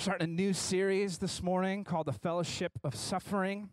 [0.00, 3.68] We're starting a new series this morning called The Fellowship of Suffering.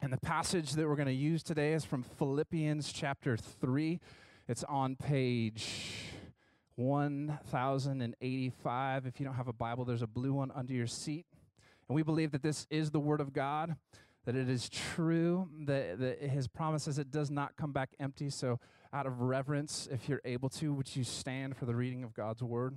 [0.00, 3.98] And the passage that we're going to use today is from Philippians chapter 3.
[4.46, 6.04] It's on page
[6.76, 9.06] 1085.
[9.06, 11.26] If you don't have a Bible, there's a blue one under your seat.
[11.88, 13.74] And we believe that this is the Word of God,
[14.26, 18.30] that it is true, that, that His promises, it does not come back empty.
[18.30, 18.60] So,
[18.92, 22.40] out of reverence, if you're able to, would you stand for the reading of God's
[22.40, 22.76] Word?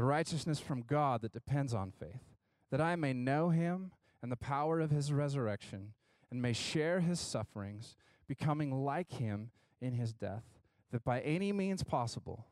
[0.00, 2.24] The righteousness from God that depends on faith,
[2.70, 3.90] that I may know him
[4.22, 5.92] and the power of his resurrection,
[6.30, 10.44] and may share his sufferings, becoming like him in his death,
[10.90, 12.46] that by any means possible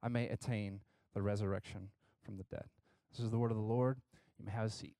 [0.00, 0.78] I may attain
[1.12, 1.88] the resurrection
[2.24, 2.66] from the dead.
[3.10, 3.96] This is the word of the Lord.
[4.38, 4.94] You may have a seat.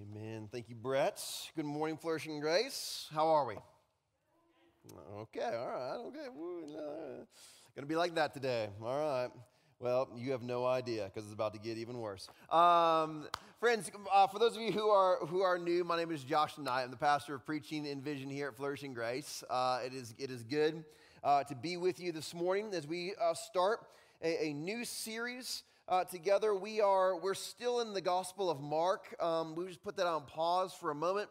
[0.00, 0.48] Amen.
[0.52, 1.20] Thank you, Brett.
[1.56, 3.08] Good morning, Flourishing Grace.
[3.12, 3.56] How are we?
[5.16, 7.24] Okay, all right, okay.
[7.78, 8.70] Gonna be like that today.
[8.82, 9.28] All right.
[9.78, 12.28] Well, you have no idea because it's about to get even worse.
[12.50, 13.28] Um,
[13.60, 16.58] friends, uh, for those of you who are who are new, my name is Josh
[16.58, 16.82] Knight.
[16.82, 19.44] I'm the pastor of preaching and vision here at Flourishing Grace.
[19.48, 20.84] Uh, it is it is good
[21.22, 23.86] uh, to be with you this morning as we uh, start
[24.24, 25.62] a, a, new series.
[25.88, 29.14] Uh, together, we are we're still in the Gospel of Mark.
[29.22, 31.28] Um, we just put that on pause for a moment.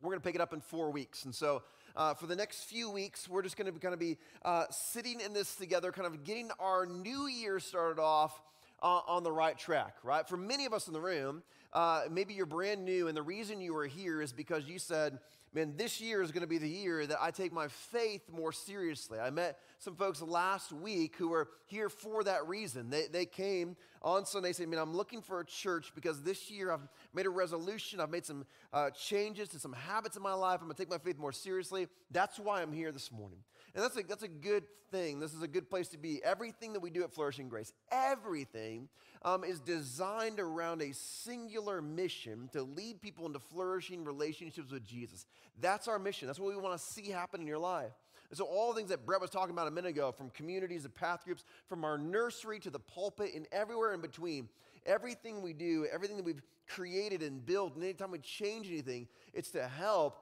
[0.00, 1.64] We're going to pick it up in four weeks, and so
[1.96, 5.20] uh, for the next few weeks, we're just going to kind of be uh, sitting
[5.20, 8.40] in this together, kind of getting our new year started off
[8.82, 10.28] uh, on the right track, right?
[10.28, 11.42] For many of us in the room,
[11.72, 15.18] uh, maybe you're brand new, and the reason you are here is because you said,
[15.54, 18.52] man, this year is going to be the year that I take my faith more
[18.52, 19.18] seriously.
[19.18, 22.90] I met some folks last week who were here for that reason.
[22.90, 26.72] They, they came on Sunday saying, man, I'm looking for a church because this year
[26.72, 28.00] I've made a resolution.
[28.00, 30.60] I've made some uh, changes to some habits in my life.
[30.60, 31.88] I'm going to take my faith more seriously.
[32.10, 33.38] That's why I'm here this morning.
[33.74, 35.18] And that's a, that's a good thing.
[35.18, 36.22] This is a good place to be.
[36.22, 38.88] Everything that we do at Flourishing Grace, everything
[39.22, 45.26] um, is designed around a singular mission to lead people into flourishing relationships with Jesus.
[45.60, 46.26] That's our mission.
[46.26, 47.92] That's what we want to see happen in your life.
[48.30, 50.84] And so, all the things that Brett was talking about a minute ago, from communities
[50.84, 54.48] to path groups, from our nursery to the pulpit, and everywhere in between,
[54.86, 59.50] everything we do, everything that we've created and built, and anytime we change anything, it's
[59.50, 60.18] to help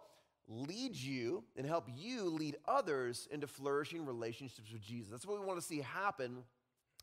[0.50, 5.10] lead you and help you lead others into flourishing relationships with Jesus.
[5.10, 6.38] That's what we want to see happen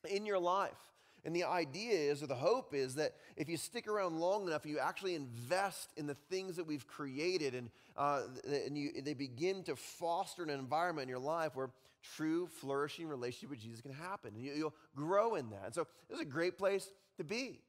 [0.09, 0.91] in your life.
[1.25, 4.65] And the idea is, or the hope is, that if you stick around long enough,
[4.65, 8.21] you actually invest in the things that we've created, and, uh,
[8.65, 11.69] and you, they begin to foster an environment in your life where
[12.15, 14.35] true, flourishing relationship with Jesus can happen.
[14.35, 15.65] And you, will grow in that.
[15.65, 17.61] And so, this is a great place to be.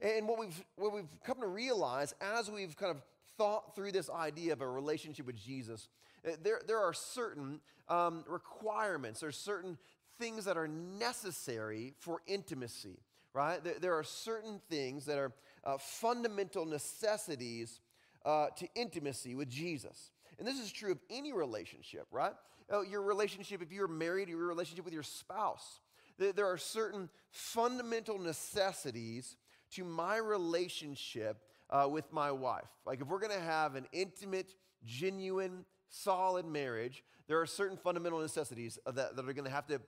[0.00, 3.02] And what we've, what we've come to realize as we've kind of
[3.36, 5.88] thought through this idea of a relationship with Jesus,
[6.24, 9.78] eh, there, there are certain um, requirements, there's certain
[10.18, 12.98] things that are necessary for intimacy,
[13.34, 13.62] right?
[13.62, 15.32] There, there are certain things that are
[15.64, 17.80] uh, fundamental necessities
[18.24, 20.10] uh, to intimacy with Jesus.
[20.38, 22.32] And this is true of any relationship, right?
[22.72, 25.80] Uh, your relationship, if you're married, your relationship with your spouse.
[26.18, 29.36] There are certain fundamental necessities
[29.72, 31.36] to my relationship
[31.70, 32.68] uh, with my wife.
[32.84, 34.54] Like, if we're gonna have an intimate,
[34.84, 39.80] genuine, solid marriage, there are certain fundamental necessities that, that are gonna have to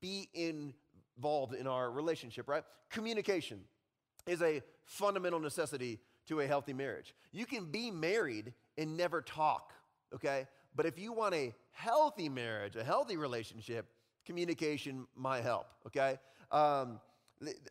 [0.00, 2.64] be involved in our relationship, right?
[2.90, 3.60] Communication
[4.26, 7.14] is a fundamental necessity to a healthy marriage.
[7.32, 9.72] You can be married and never talk,
[10.14, 10.46] okay?
[10.74, 13.86] But if you want a healthy marriage, a healthy relationship,
[14.24, 16.18] communication might help, okay?
[16.50, 17.00] Um,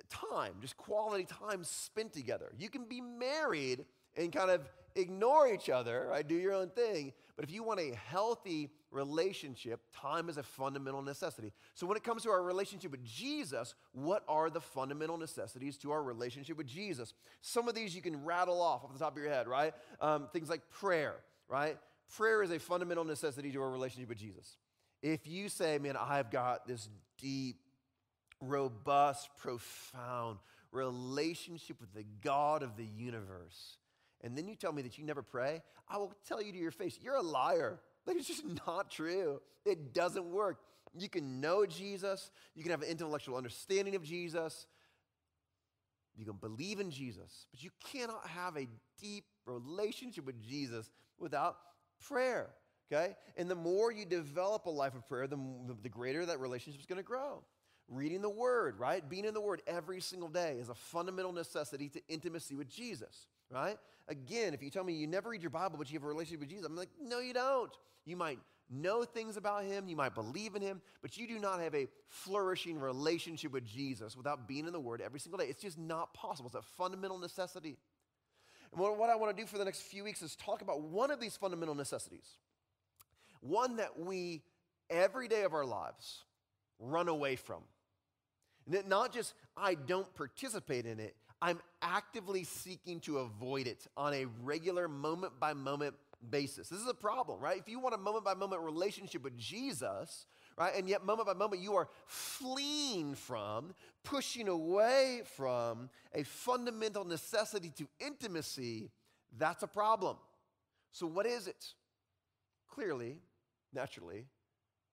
[0.09, 2.51] time, just quality time spent together.
[2.57, 3.85] You can be married
[4.15, 4.61] and kind of
[4.95, 6.27] ignore each other, right?
[6.27, 7.13] Do your own thing.
[7.35, 11.51] But if you want a healthy relationship, time is a fundamental necessity.
[11.73, 15.91] So when it comes to our relationship with Jesus, what are the fundamental necessities to
[15.91, 17.13] our relationship with Jesus?
[17.41, 19.73] Some of these you can rattle off off the top of your head, right?
[19.99, 21.15] Um, things like prayer,
[21.49, 21.77] right?
[22.15, 24.55] Prayer is a fundamental necessity to our relationship with Jesus.
[25.01, 27.57] If you say, man, I've got this deep,
[28.47, 30.39] robust, profound
[30.71, 33.77] relationship with the God of the universe,
[34.21, 36.71] and then you tell me that you never pray, I will tell you to your
[36.71, 37.79] face, you're a liar.
[38.05, 39.41] Like, it's just not true.
[39.65, 40.59] It doesn't work.
[40.97, 44.65] You can know Jesus, you can have an intellectual understanding of Jesus,
[46.17, 48.67] you can believe in Jesus, but you cannot have a
[49.01, 50.89] deep relationship with Jesus
[51.19, 51.57] without
[52.07, 52.49] prayer.
[52.91, 53.15] Okay?
[53.35, 55.39] And the more you develop a life of prayer, the,
[55.81, 57.43] the greater that relationship is going to grow.
[57.87, 59.07] Reading the Word, right?
[59.07, 63.27] Being in the Word every single day is a fundamental necessity to intimacy with Jesus,
[63.51, 63.77] right?
[64.07, 66.39] Again, if you tell me you never read your Bible, but you have a relationship
[66.39, 67.71] with Jesus, I'm like, no, you don't.
[68.05, 68.39] You might
[68.71, 71.87] know things about Him, you might believe in Him, but you do not have a
[72.07, 75.45] flourishing relationship with Jesus without being in the Word every single day.
[75.45, 76.47] It's just not possible.
[76.47, 77.77] It's a fundamental necessity.
[78.71, 81.11] And what, I want to do for the next few weeks is talk about one
[81.11, 82.27] of these fundamental necessities,
[83.41, 84.41] one that we,
[84.89, 86.23] every day of our lives,
[86.79, 87.61] run away from.
[88.67, 94.25] Not just I don't participate in it, I'm actively seeking to avoid it on a
[94.43, 95.95] regular moment by moment
[96.29, 96.69] basis.
[96.69, 97.59] This is a problem, right?
[97.59, 100.25] If you want a moment by moment relationship with Jesus,
[100.57, 107.05] right, and yet moment by moment you are fleeing from, pushing away from a fundamental
[107.05, 108.89] necessity to intimacy,
[109.37, 110.17] that's a problem.
[110.91, 111.73] So, what is it?
[112.69, 113.19] Clearly,
[113.73, 114.25] naturally,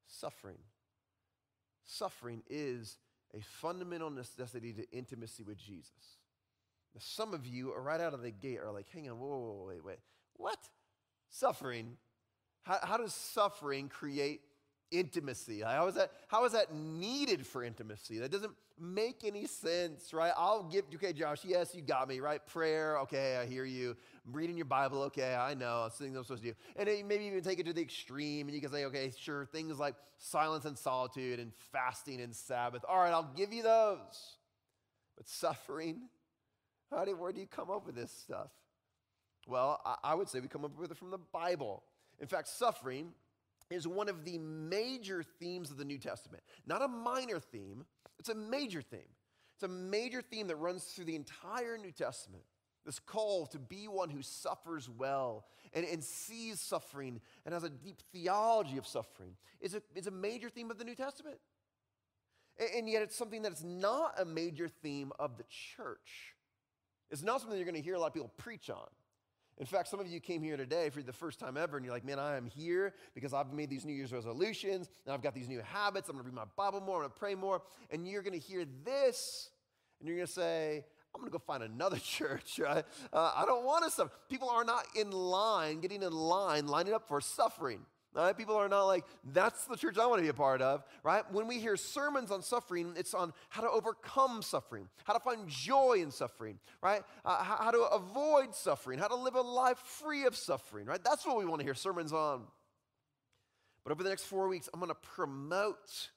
[0.06, 0.58] suffering.
[1.84, 2.98] Suffering is
[3.36, 6.18] a fundamental necessity to intimacy with Jesus.
[6.94, 9.28] Now, some of you are right out of the gate are like, hang on, whoa,
[9.28, 9.98] whoa, whoa wait, wait.
[10.36, 10.58] What?
[11.30, 11.96] Suffering?
[12.62, 14.42] How, how does suffering create
[14.92, 15.62] intimacy?
[15.62, 18.18] How is, that, how is that needed for intimacy?
[18.18, 20.32] That doesn't make any sense, right?
[20.36, 22.44] I'll give, okay, Josh, yes, you got me, right?
[22.46, 23.96] Prayer, okay, I hear you.
[24.26, 26.56] I'm reading your Bible, okay, I know, it's things I'm supposed to do.
[26.76, 29.78] And maybe even take it to the extreme, and you can say, okay, sure, things
[29.78, 32.84] like silence and solitude and fasting and Sabbath.
[32.88, 34.36] All right, I'll give you those.
[35.16, 36.02] But suffering,
[36.90, 38.50] how do, where do you come up with this stuff?
[39.46, 41.82] Well, I, I would say we come up with it from the Bible.
[42.20, 43.12] In fact, suffering
[43.72, 46.42] is one of the major themes of the New Testament.
[46.66, 47.84] Not a minor theme,
[48.18, 49.00] it's a major theme.
[49.54, 52.42] It's a major theme that runs through the entire New Testament.
[52.84, 57.70] This call to be one who suffers well and, and sees suffering and has a
[57.70, 61.38] deep theology of suffering is a, is a major theme of the New Testament.
[62.58, 66.34] And, and yet, it's something that is not a major theme of the church.
[67.10, 68.88] It's not something you're going to hear a lot of people preach on.
[69.62, 71.94] In fact, some of you came here today for the first time ever, and you're
[71.94, 75.36] like, man, I am here because I've made these New Year's resolutions, and I've got
[75.36, 76.08] these new habits.
[76.08, 77.62] I'm going to read my Bible more, I'm going to pray more.
[77.88, 79.50] And you're going to hear this,
[80.00, 82.84] and you're going to say, I'm going to go find another church, right?
[83.12, 84.10] Uh, I don't want to suffer.
[84.28, 87.82] People are not in line, getting in line, lining up for suffering.
[88.14, 88.36] Right?
[88.36, 91.24] People are not like, that's the church I want to be a part of, right?
[91.32, 95.48] When we hear sermons on suffering, it's on how to overcome suffering, how to find
[95.48, 97.02] joy in suffering, right?
[97.24, 101.02] Uh, how, how to avoid suffering, how to live a life free of suffering, right?
[101.02, 102.42] That's what we want to hear sermons on.
[103.82, 106.10] But over the next four weeks, I'm going to promote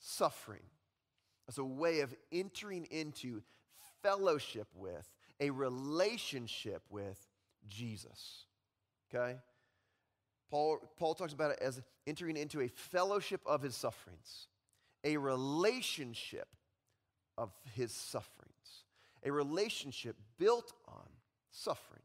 [0.00, 0.62] suffering
[1.48, 3.42] as a way of entering into
[4.02, 5.08] fellowship with,
[5.40, 7.28] a relationship with
[7.68, 8.46] Jesus.
[9.14, 9.36] Okay?
[10.50, 14.46] Paul, Paul talks about it as entering into a fellowship of his sufferings,
[15.04, 16.48] a relationship
[17.36, 18.84] of his sufferings,
[19.24, 21.08] a relationship built on
[21.50, 22.02] suffering.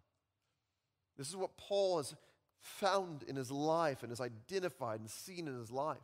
[1.18, 2.16] This is what Paul has
[2.60, 5.98] found in his life and has identified and seen in his life.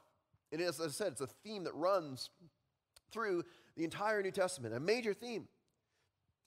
[0.52, 2.30] And as I said, it's a theme that runs
[3.12, 3.44] through
[3.76, 5.48] the entire New Testament, a major theme.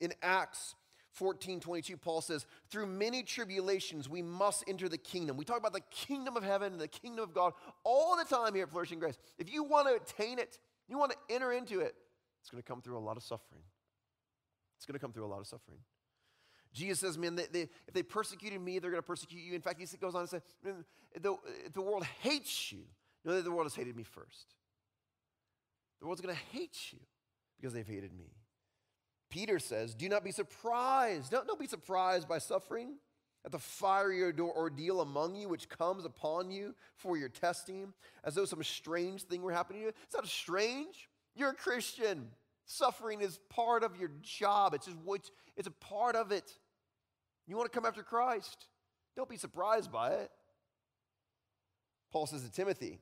[0.00, 0.75] In Acts
[1.12, 5.37] 14 22, Paul says, Through many tribulations, we must enter the kingdom.
[5.37, 7.52] We talk about the kingdom of heaven and the kingdom of God
[7.85, 9.19] all the time here at Flourishing Grace.
[9.38, 11.95] If you want to attain it, you want to enter into it,
[12.40, 13.62] it's going to come through a lot of suffering.
[14.76, 15.79] It's going to come through a lot of suffering.
[16.73, 19.55] Jesus says, man, they, they, if they persecuted me, they're going to persecute you.
[19.55, 20.40] In fact, he goes on to say,
[21.21, 21.37] the,
[21.73, 22.85] the world hates you,
[23.25, 24.55] know that the world has hated me first.
[26.00, 26.99] The world's going to hate you
[27.59, 28.33] because they've hated me.
[29.30, 31.30] Peter says, Do not be surprised.
[31.30, 32.96] Don't, don't be surprised by suffering
[33.44, 37.92] at the fiery ordeal among you which comes upon you for your testing,
[38.25, 39.92] as though some strange thing were happening to you.
[40.04, 41.08] It's not strange.
[41.34, 42.28] You're a Christian.
[42.66, 46.52] Suffering is part of your job, it's just what it's a part of it.
[47.46, 48.66] You want to come after Christ.
[49.16, 50.30] Don't be surprised by it.
[52.12, 53.00] Paul says to Timothy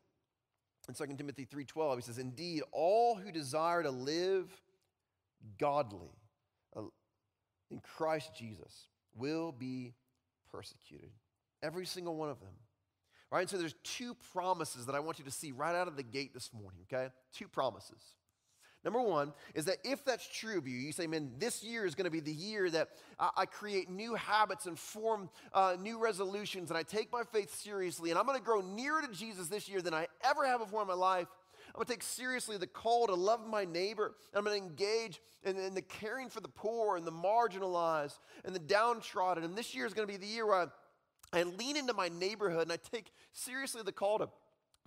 [0.89, 4.63] in 2 Timothy 3:12, he says, "Indeed, all who desire to live
[5.59, 6.11] godly
[6.77, 6.83] uh,
[7.71, 9.95] in Christ Jesus will be
[10.51, 11.11] persecuted."
[11.63, 12.55] Every single one of them.
[13.31, 13.41] Right?
[13.41, 16.03] And so there's two promises that I want you to see right out of the
[16.03, 17.13] gate this morning, okay?
[17.35, 18.01] Two promises.
[18.85, 21.95] Number one is that if that's true of you, you say, man, this year is
[21.95, 26.71] going to be the year that I, create new habits and form uh, new resolutions,
[26.71, 29.69] and I take my faith seriously, and I'm going to grow nearer to Jesus this
[29.69, 31.27] year than I ever have before in my life.
[31.79, 34.17] I'm going to take seriously the call to love my neighbor.
[34.35, 38.53] I'm going to engage in, in the caring for the poor and the marginalized and
[38.53, 39.45] the downtrodden.
[39.45, 40.67] And this year is going to be the year where I
[41.33, 44.29] I lean into my neighborhood and I take seriously the call to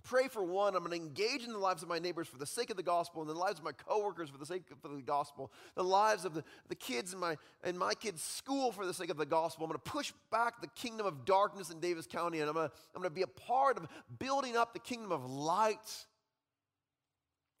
[0.02, 0.74] pray for one.
[0.74, 2.82] I'm going to engage in the lives of my neighbors for the sake of the
[2.82, 6.24] gospel, and the lives of my coworkers for the sake of the gospel, the lives
[6.24, 9.24] of the, the kids in my, in my kids' school for the sake of the
[9.24, 9.64] gospel.
[9.64, 12.68] I'm going to push back the kingdom of darkness in Davis County, and I'm going
[12.68, 13.86] to, I'm going to be a part of
[14.18, 16.06] building up the kingdom of light.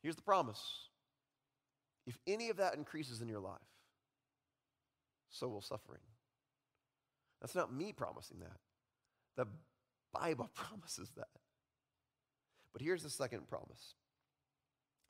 [0.02, 0.60] Here's the promise
[2.06, 3.60] if any of that increases in your life,
[5.30, 6.00] so will suffering.
[7.40, 8.58] That's not me promising that.
[9.36, 9.46] The
[10.12, 11.28] Bible promises that.
[12.72, 13.94] But here's the second promise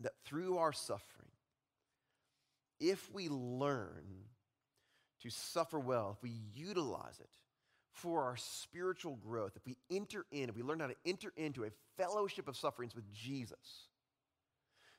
[0.01, 1.31] that through our suffering,
[2.81, 4.27] if we learn
[5.23, 7.29] to suffer well, if we utilize it
[7.93, 11.65] for our spiritual growth, if we enter in, if we learn how to enter into
[11.65, 13.89] a fellowship of sufferings with Jesus,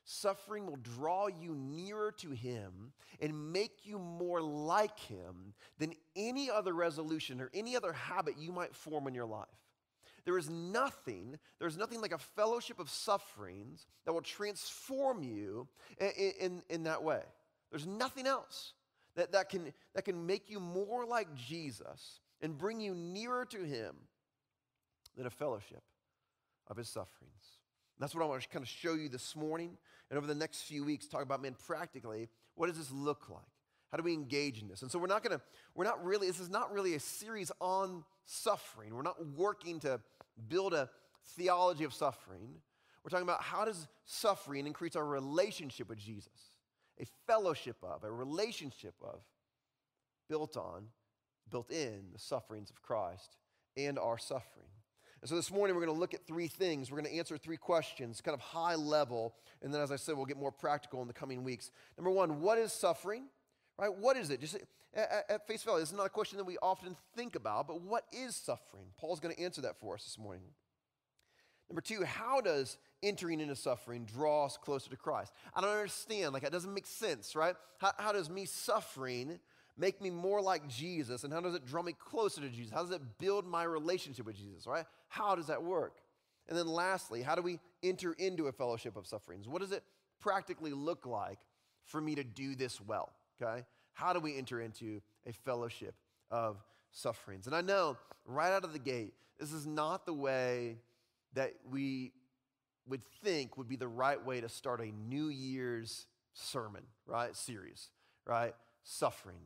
[0.05, 2.91] Suffering will draw you nearer to Him
[3.21, 8.51] and make you more like Him than any other resolution or any other habit you
[8.51, 9.47] might form in your life.
[10.25, 15.67] There is nothing, there's nothing like a fellowship of sufferings that will transform you
[15.99, 17.21] in, in, in that way.
[17.71, 18.73] There's nothing else
[19.15, 23.63] that, that, can, that can make you more like Jesus and bring you nearer to
[23.63, 23.95] Him
[25.15, 25.83] than a fellowship
[26.67, 27.59] of His sufferings.
[28.03, 29.77] That's what I want to kind of show you this morning
[30.09, 33.45] and over the next few weeks talk about, man, practically, what does this look like?
[33.91, 34.81] How do we engage in this?
[34.81, 35.41] And so we're not going to,
[35.73, 38.93] we're not really, this is not really a series on suffering.
[38.93, 40.01] We're not working to
[40.49, 40.89] build a
[41.37, 42.55] theology of suffering.
[43.05, 46.57] We're talking about how does suffering increase our relationship with Jesus?
[46.99, 49.21] A fellowship of, a relationship of,
[50.27, 50.87] built on,
[51.49, 53.37] built in the sufferings of Christ
[53.77, 54.72] and our suffering.
[55.23, 56.91] And so this morning we're going to look at three things.
[56.91, 59.33] We're going to answer three questions, kind of high level.
[59.61, 61.71] And then, as I said, we'll get more practical in the coming weeks.
[61.97, 63.27] Number one, what is suffering?
[63.79, 63.87] Right?
[63.87, 64.41] What is it?
[64.41, 64.57] Just
[64.93, 67.79] at, at face value, this is not a question that we often think about, but
[67.79, 68.87] what is suffering?
[68.97, 70.43] Paul's going to answer that for us this morning.
[71.69, 75.31] Number two, how does entering into suffering draw us closer to Christ?
[75.55, 76.33] I don't understand.
[76.33, 77.55] Like, that doesn't make sense, right?
[77.77, 79.39] How, how does me suffering
[79.77, 81.23] make me more like Jesus?
[81.23, 82.71] And how does it draw me closer to Jesus?
[82.73, 84.85] How does it build my relationship with Jesus, right?
[85.07, 85.97] How does that work?
[86.47, 89.47] And then lastly, how do we enter into a fellowship of sufferings?
[89.47, 89.83] What does it
[90.19, 91.39] practically look like
[91.85, 93.13] for me to do this well?
[93.41, 93.63] Okay?
[93.93, 95.95] How do we enter into a fellowship
[96.31, 97.47] of sufferings?
[97.47, 100.77] And I know right out of the gate, this is not the way
[101.33, 102.11] that we
[102.87, 107.35] would think would be the right way to start a New Year's sermon, right?
[107.35, 107.89] Series,
[108.25, 108.53] right?
[108.83, 109.39] Suffering.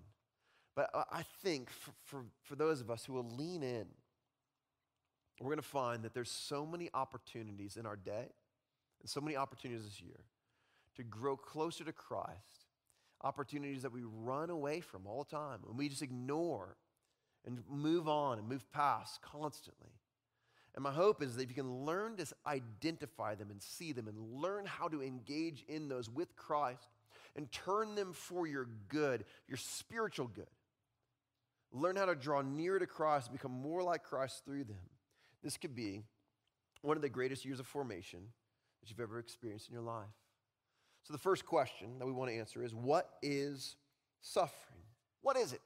[0.77, 3.87] But I think for, for, for those of us who will lean in,
[5.41, 8.27] we're going to find that there's so many opportunities in our day
[9.01, 10.19] and so many opportunities this year
[10.95, 12.67] to grow closer to Christ,
[13.23, 16.77] opportunities that we run away from all the time and we just ignore
[17.43, 19.89] and move on and move past constantly.
[20.75, 24.07] And my hope is that if you can learn to identify them and see them
[24.07, 26.87] and learn how to engage in those with Christ
[27.35, 30.45] and turn them for your good, your spiritual good,
[31.71, 34.77] learn how to draw near to Christ, become more like Christ through them.
[35.43, 36.03] This could be
[36.81, 38.19] one of the greatest years of formation
[38.81, 40.05] that you've ever experienced in your life.
[41.03, 43.75] So, the first question that we want to answer is what is
[44.21, 44.81] suffering?
[45.21, 45.61] What is it?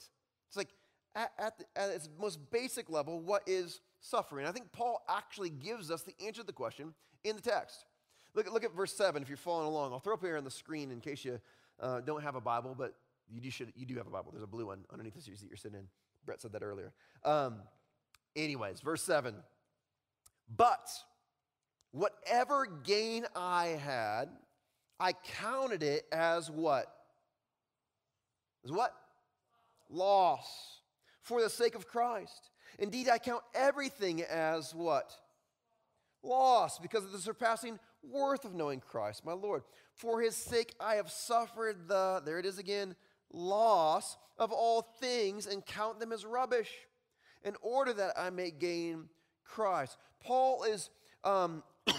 [0.47, 0.69] It's like
[1.15, 4.45] at, at, the, at its most basic level, what is suffering?
[4.45, 6.93] I think Paul actually gives us the answer to the question
[7.23, 7.85] in the text.
[8.33, 9.93] Look, look at verse 7 if you're following along.
[9.93, 11.39] I'll throw up here on the screen in case you
[11.79, 12.95] uh, don't have a Bible, but
[13.33, 14.31] you do, should, you do have a Bible.
[14.31, 15.87] There's a blue one underneath the seat you're sitting in.
[16.25, 16.91] Brett said that earlier.
[17.23, 17.61] Um,
[18.35, 19.35] anyways, verse 7.
[20.55, 20.89] But
[21.91, 24.25] whatever gain I had,
[24.99, 26.85] I counted it as what?
[28.65, 28.93] As what?
[29.89, 30.81] Loss
[31.21, 32.49] for the sake of Christ.
[32.79, 35.13] Indeed, I count everything as what?
[36.23, 39.63] Loss because of the surpassing worth of knowing Christ, my Lord.
[39.95, 42.95] For his sake I have suffered the, there it is again,
[43.31, 46.71] loss of all things and count them as rubbish
[47.43, 49.09] in order that I may gain
[49.43, 49.97] Christ.
[50.23, 50.89] Paul is
[51.23, 51.63] um,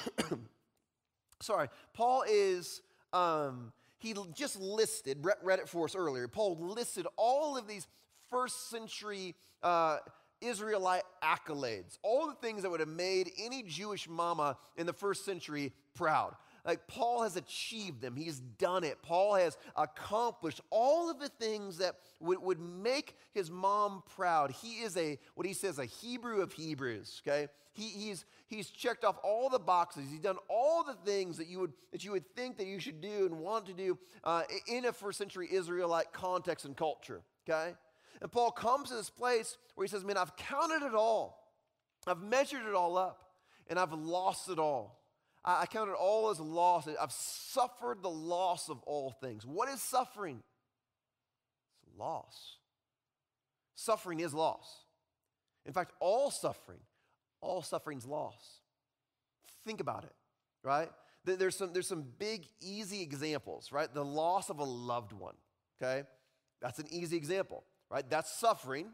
[1.41, 6.29] sorry, Paul is, um, he just listed, Brett read it for us earlier.
[6.29, 7.87] Paul listed all of these
[8.31, 9.99] first century uh,
[10.41, 15.25] Israelite accolades, all the things that would have made any Jewish mama in the first
[15.25, 16.35] century proud.
[16.65, 19.03] Like Paul has achieved them, he's done it.
[19.03, 24.53] Paul has accomplished all of the things that would, would make his mom proud.
[24.53, 27.49] He is a, what he says, a Hebrew of Hebrews, okay?
[27.73, 30.05] He, he's, he's checked off all the boxes.
[30.09, 33.01] He's done all the things that you would, that you would think that you should
[33.01, 37.75] do and want to do uh, in a first century Israelite context and culture, okay?
[38.21, 41.51] And Paul comes to this place where he says, Man, I've counted it all,
[42.07, 43.33] I've measured it all up,
[43.67, 45.02] and I've lost it all.
[45.45, 46.89] I, count it all as loss.
[46.89, 49.45] I've suffered the loss of all things.
[49.45, 50.43] What is suffering?
[51.83, 52.57] It's loss.
[53.75, 54.85] Suffering is loss.
[55.67, 56.81] In fact, all suffering,
[57.41, 58.61] all suffering's loss.
[59.65, 60.15] Think about it,
[60.63, 60.91] right?
[61.25, 63.93] There's some, there's some big, easy examples, right?
[63.93, 65.35] The loss of a loved one,
[65.81, 66.07] okay?
[66.61, 68.09] That's an easy example right?
[68.09, 68.87] That's suffering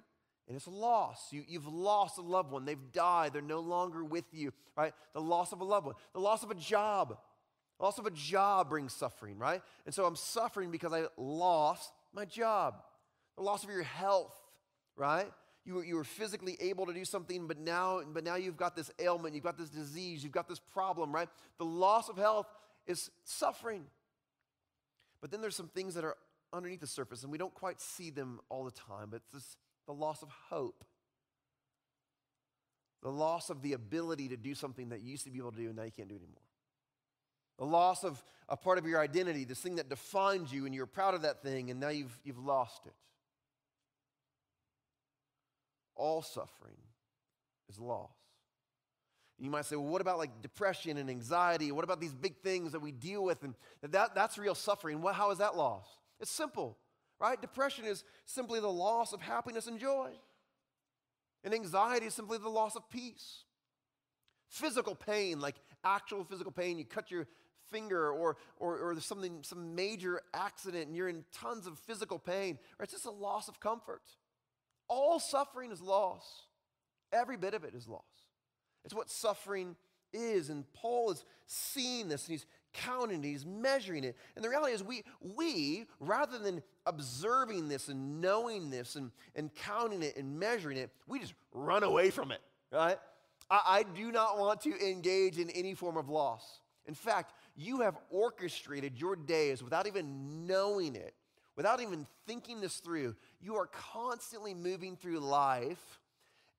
[0.49, 1.29] and it's a loss.
[1.31, 2.65] You, you've lost a loved one.
[2.65, 3.35] They've died.
[3.35, 4.95] They're no longer with you, right?
[5.13, 7.17] The loss of a loved one, the loss of a job.
[7.79, 9.63] The loss of a job brings suffering, right?
[9.87, 12.83] And so I'm suffering because I lost my job.
[13.37, 14.35] The loss of your health,
[14.97, 15.31] right?
[15.65, 18.75] You were, you were physically able to do something, but now, but now you've got
[18.75, 21.29] this ailment, you've got this disease, you've got this problem, right?
[21.59, 22.47] The loss of health
[22.87, 23.85] is suffering.
[25.21, 26.17] But then there's some things that are
[26.53, 29.57] underneath the surface, and we don't quite see them all the time, but it's this,
[29.89, 30.85] the loss of hope.
[33.03, 35.57] The loss of the ability to do something that you used to be able to
[35.57, 36.43] do and now you can't do anymore.
[37.59, 40.87] The loss of a part of your identity, this thing that defines you, and you're
[40.87, 42.93] proud of that thing, and now you've, you've lost it.
[45.97, 46.77] All suffering
[47.69, 48.11] is loss.
[49.39, 51.73] You might say, well, what about like depression and anxiety?
[51.73, 53.43] What about these big things that we deal with?
[53.43, 55.01] And that, that's real suffering.
[55.01, 55.87] Well, how is that loss?
[56.21, 56.77] It's simple,
[57.21, 57.41] right?
[57.41, 60.11] Depression is simply the loss of happiness and joy.
[61.45, 63.45] And anxiety is simply the loss of peace.
[64.49, 67.27] Physical pain, like actual physical pain, you cut your
[67.71, 72.19] finger or, or, or there's something, some major accident and you're in tons of physical
[72.19, 74.03] pain, or it's just a loss of comfort.
[74.89, 76.25] All suffering is loss.
[77.13, 78.03] Every bit of it is loss.
[78.85, 79.77] It's what suffering
[80.13, 80.49] is.
[80.49, 84.17] And Paul is seeing this and he's counting it, he's measuring it.
[84.37, 89.55] And the reality is, we, we rather than observing this and knowing this and, and
[89.55, 92.41] counting it and measuring it, we just run away from it,
[92.73, 92.99] right?
[93.51, 96.61] I, I do not want to engage in any form of loss.
[96.87, 101.15] In fact, you have orchestrated your days without even knowing it,
[101.57, 103.15] without even thinking this through.
[103.41, 106.01] You are constantly moving through life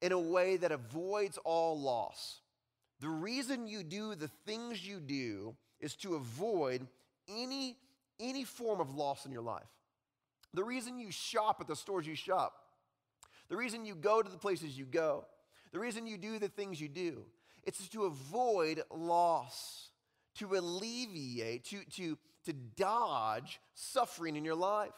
[0.02, 2.42] in a way that avoids all loss.
[3.00, 6.86] The reason you do the things you do is to avoid
[7.28, 7.78] any,
[8.20, 9.68] any form of loss in your life.
[10.54, 12.54] The reason you shop at the stores you shop,
[13.50, 15.26] the reason you go to the places you go,
[15.72, 17.24] the reason you do the things you do,
[17.64, 19.90] it's to avoid loss,
[20.36, 24.92] to alleviate, to, to, to dodge suffering in your life.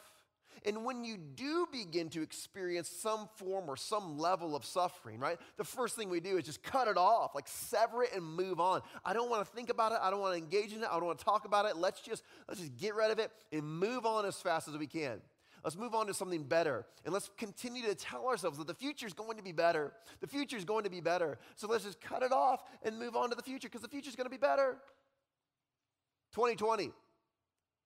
[0.66, 5.38] And when you do begin to experience some form or some level of suffering, right,
[5.58, 8.60] the first thing we do is just cut it off, like sever it and move
[8.60, 8.82] on.
[9.04, 10.00] I don't want to think about it.
[10.02, 10.88] I don't want to engage in it.
[10.90, 11.78] I don't want to talk about it.
[11.78, 14.88] Let's just, let's just get rid of it and move on as fast as we
[14.88, 15.22] can.
[15.64, 16.86] Let's move on to something better.
[17.06, 19.94] And let's continue to tell ourselves that the future is going to be better.
[20.20, 21.38] The future is going to be better.
[21.56, 24.10] So let's just cut it off and move on to the future because the future
[24.10, 24.78] is going to be better.
[26.34, 26.92] 2020,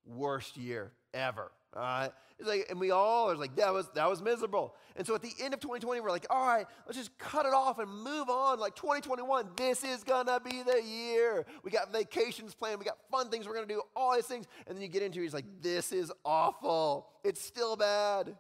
[0.06, 1.52] worst year ever.
[1.76, 2.12] All right.
[2.38, 4.76] It's like, and we all are like, that was that was miserable.
[4.98, 7.54] And so at the end of 2020, we're like, all right, let's just cut it
[7.54, 8.60] off and move on.
[8.60, 11.46] Like 2021, this is gonna be the year.
[11.64, 14.48] We got vacations planned, we got fun things we're gonna do, all these things.
[14.68, 17.08] And then you get into it, it's like, this is awful.
[17.24, 18.36] It's still bad.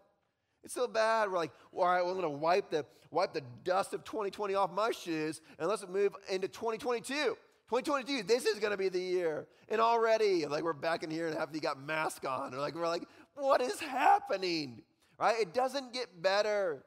[0.63, 1.29] It's still bad.
[1.29, 4.73] We're like, all right, well, I'm gonna wipe the wipe the dust of 2020 off
[4.73, 7.37] my shoes and let's move into 2022.
[7.69, 9.47] 2022, this is going to be the year.
[9.69, 12.53] And already, like, we're back in here and half of you got masks on.
[12.53, 14.83] Or like, we're like, what is happening?
[15.19, 15.39] Right?
[15.39, 16.83] It doesn't get better.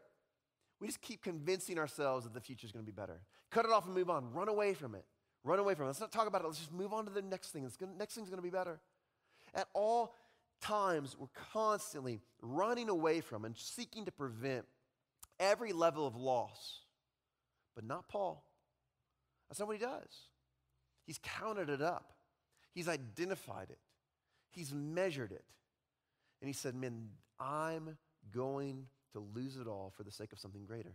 [0.81, 3.21] We just keep convincing ourselves that the future is going to be better.
[3.51, 4.33] Cut it off and move on.
[4.33, 5.05] Run away from it.
[5.43, 5.89] Run away from it.
[5.89, 6.47] Let's not talk about it.
[6.47, 7.65] Let's just move on to the next thing.
[7.65, 8.79] The next thing's going to be better.
[9.55, 10.15] At all
[10.61, 14.67] times, we're constantly running away from and seeking to prevent
[15.41, 16.81] every level of loss.
[17.75, 18.45] But not Paul.
[19.49, 20.29] That's not what he does.
[21.09, 22.13] He's counted it up,
[22.75, 23.79] he's identified it,
[24.51, 25.43] he's measured it.
[26.43, 27.09] And he said, Man,
[27.41, 27.97] I'm
[28.31, 30.93] going to lose it all for the sake of something greater.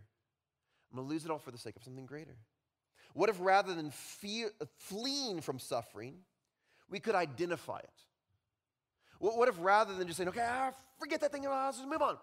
[0.92, 2.36] I'm going to lose it all for the sake of something greater.
[3.12, 6.14] What if rather than fear, fleeing from suffering,
[6.88, 8.04] we could identify it?
[9.18, 12.02] What, what if rather than just saying, okay, ah, forget that thing, let's just move
[12.02, 12.18] on,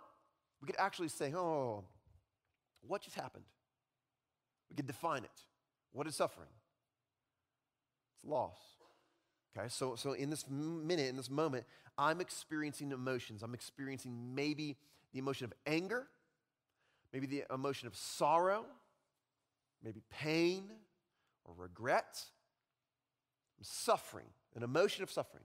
[0.61, 1.83] we could actually say, oh,
[2.87, 3.43] what just happened?
[4.69, 5.41] We could define it.
[5.91, 6.47] What is suffering?
[8.21, 8.57] It's loss.
[9.57, 11.65] Okay, so, so in this minute, in this moment,
[11.97, 13.43] I'm experiencing emotions.
[13.43, 14.77] I'm experiencing maybe
[15.11, 16.07] the emotion of anger,
[17.11, 18.65] maybe the emotion of sorrow,
[19.83, 20.71] maybe pain
[21.43, 22.23] or regret.
[23.59, 25.43] I'm suffering, an emotion of suffering.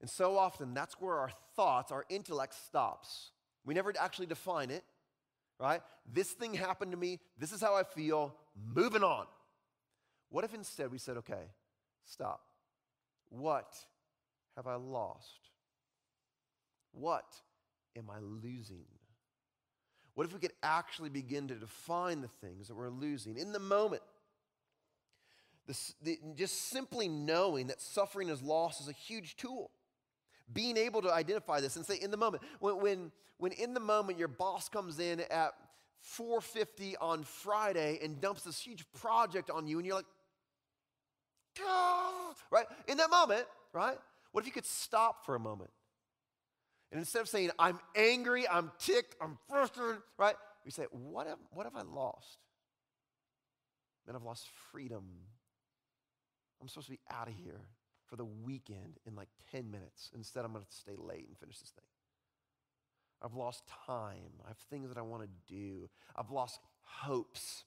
[0.00, 3.30] And so often, that's where our thoughts, our intellect stops.
[3.64, 4.84] We never actually define it,
[5.58, 5.80] right?
[6.10, 7.20] This thing happened to me.
[7.38, 8.34] This is how I feel.
[8.74, 9.26] Moving on.
[10.30, 11.50] What if instead we said, okay,
[12.04, 12.42] stop.
[13.30, 13.76] What
[14.56, 15.50] have I lost?
[16.92, 17.26] What
[17.96, 18.86] am I losing?
[20.14, 23.58] What if we could actually begin to define the things that we're losing in the
[23.58, 24.02] moment?
[25.66, 29.70] This, the, just simply knowing that suffering is loss is a huge tool.
[30.52, 33.80] Being able to identify this and say in the moment, when, when, when in the
[33.80, 35.52] moment your boss comes in at
[36.18, 40.06] 4.50 on Friday and dumps this huge project on you and you're like,
[42.50, 42.66] right?
[42.88, 43.98] In that moment, right?
[44.32, 45.70] What if you could stop for a moment?
[46.92, 50.36] And instead of saying, I'm angry, I'm ticked, I'm frustrated, right?
[50.64, 52.38] We say, what have, what have I lost?
[54.06, 55.04] Man, I've lost freedom.
[56.60, 57.60] I'm supposed to be out of here
[58.06, 60.10] for the weekend in like 10 minutes.
[60.14, 61.84] Instead, I'm going to stay late and finish this thing.
[63.22, 64.32] I've lost time.
[64.44, 65.88] I have things that I want to do.
[66.14, 67.64] I've lost hopes.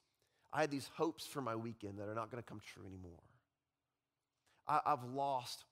[0.54, 3.20] I had these hopes for my weekend that are not going to come true anymore.
[4.70, 5.66] I, have lost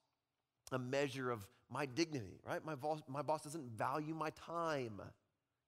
[0.72, 2.64] a measure of my dignity, right?
[2.66, 5.00] My boss, my boss doesn't value my time,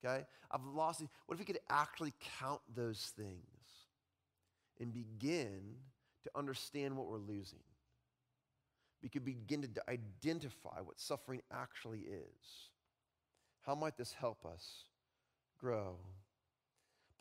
[0.04, 0.26] okay?
[0.52, 3.38] I've lost, what if we could actually count those things
[4.80, 5.76] and begin
[6.24, 7.60] to understand what we're losing?
[9.04, 12.70] We could begin to identify what suffering actually is.
[13.62, 14.86] How might this help us
[15.60, 15.98] grow?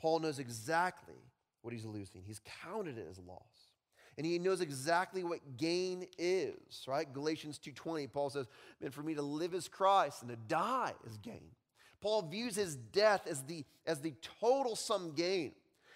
[0.00, 1.14] Paul knows exactly
[1.62, 2.22] what he's losing.
[2.24, 3.67] He's counted it as loss.
[4.18, 7.10] And he knows exactly what gain is, right?
[7.10, 8.48] Galatians 2:20, Paul says,
[8.80, 11.54] "And for me to live is Christ and to die is gain."
[12.00, 15.54] Paul views his death as the, as the total sum gain.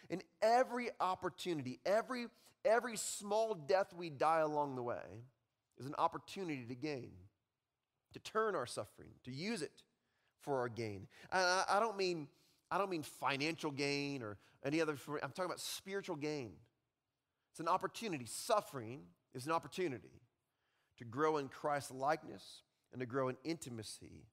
[0.08, 2.28] And every opportunity, every,
[2.64, 5.24] every small death we die along the way
[5.78, 7.12] is an opportunity to gain,
[8.12, 9.82] to turn our suffering, to use it
[10.40, 11.08] for our gain.
[11.30, 12.28] I, I don't mean
[12.70, 14.96] I don't mean financial gain or any other.
[15.22, 16.52] I'm talking about spiritual gain.
[17.52, 18.24] It's an opportunity.
[18.26, 19.02] Suffering
[19.34, 20.22] is an opportunity
[20.96, 22.62] to grow in Christ's likeness
[22.92, 24.24] and to grow in intimacy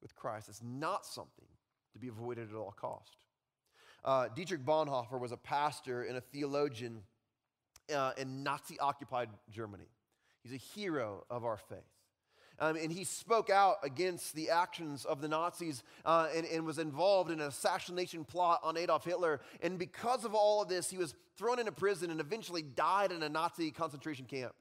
[0.00, 0.48] with Christ.
[0.48, 1.46] It's not something
[1.92, 3.18] to be avoided at all cost.
[4.02, 7.02] Uh, Dietrich Bonhoeffer was a pastor and a theologian
[7.94, 9.88] uh, in Nazi occupied Germany.
[10.42, 11.95] He's a hero of our faith.
[12.58, 16.78] Um, and he spoke out against the actions of the Nazis uh, and, and, was
[16.78, 19.40] involved in an assassination plot on Adolf Hitler.
[19.60, 23.22] And because of all of this, he was thrown into prison and eventually died in
[23.22, 24.54] a Nazi concentration camp.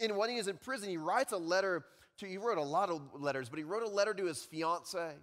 [0.00, 1.84] And when he was in prison, he writes a letter
[2.18, 5.14] to, he wrote a lot of letters, but he wrote a letter to his fiance.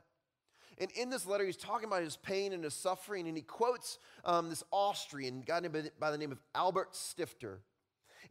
[0.80, 4.00] And in this letter, he's talking about his pain and his suffering, and he quotes
[4.26, 5.62] um, this Austrian guy
[6.00, 7.60] by the name of Albert Stifter.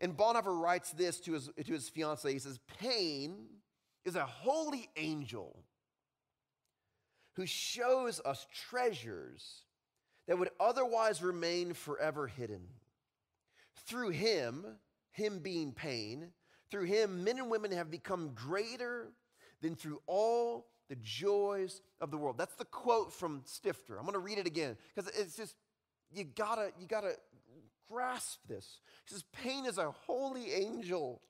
[0.01, 2.31] And Bonhoeffer writes this to his, to his fiance.
[2.31, 3.47] He says, Pain
[4.05, 5.65] is a holy angel
[7.35, 9.63] who shows us treasures
[10.27, 12.63] that would otherwise remain forever hidden.
[13.87, 14.65] Through him,
[15.13, 16.29] him being pain,
[16.71, 19.09] through him, men and women have become greater
[19.61, 22.37] than through all the joys of the world.
[22.39, 23.97] That's the quote from Stifter.
[23.97, 25.55] I'm going to read it again because it's just,
[26.13, 27.13] you gotta, you gotta
[27.91, 28.81] grasp this.
[29.07, 31.21] He says, Pain is a holy angel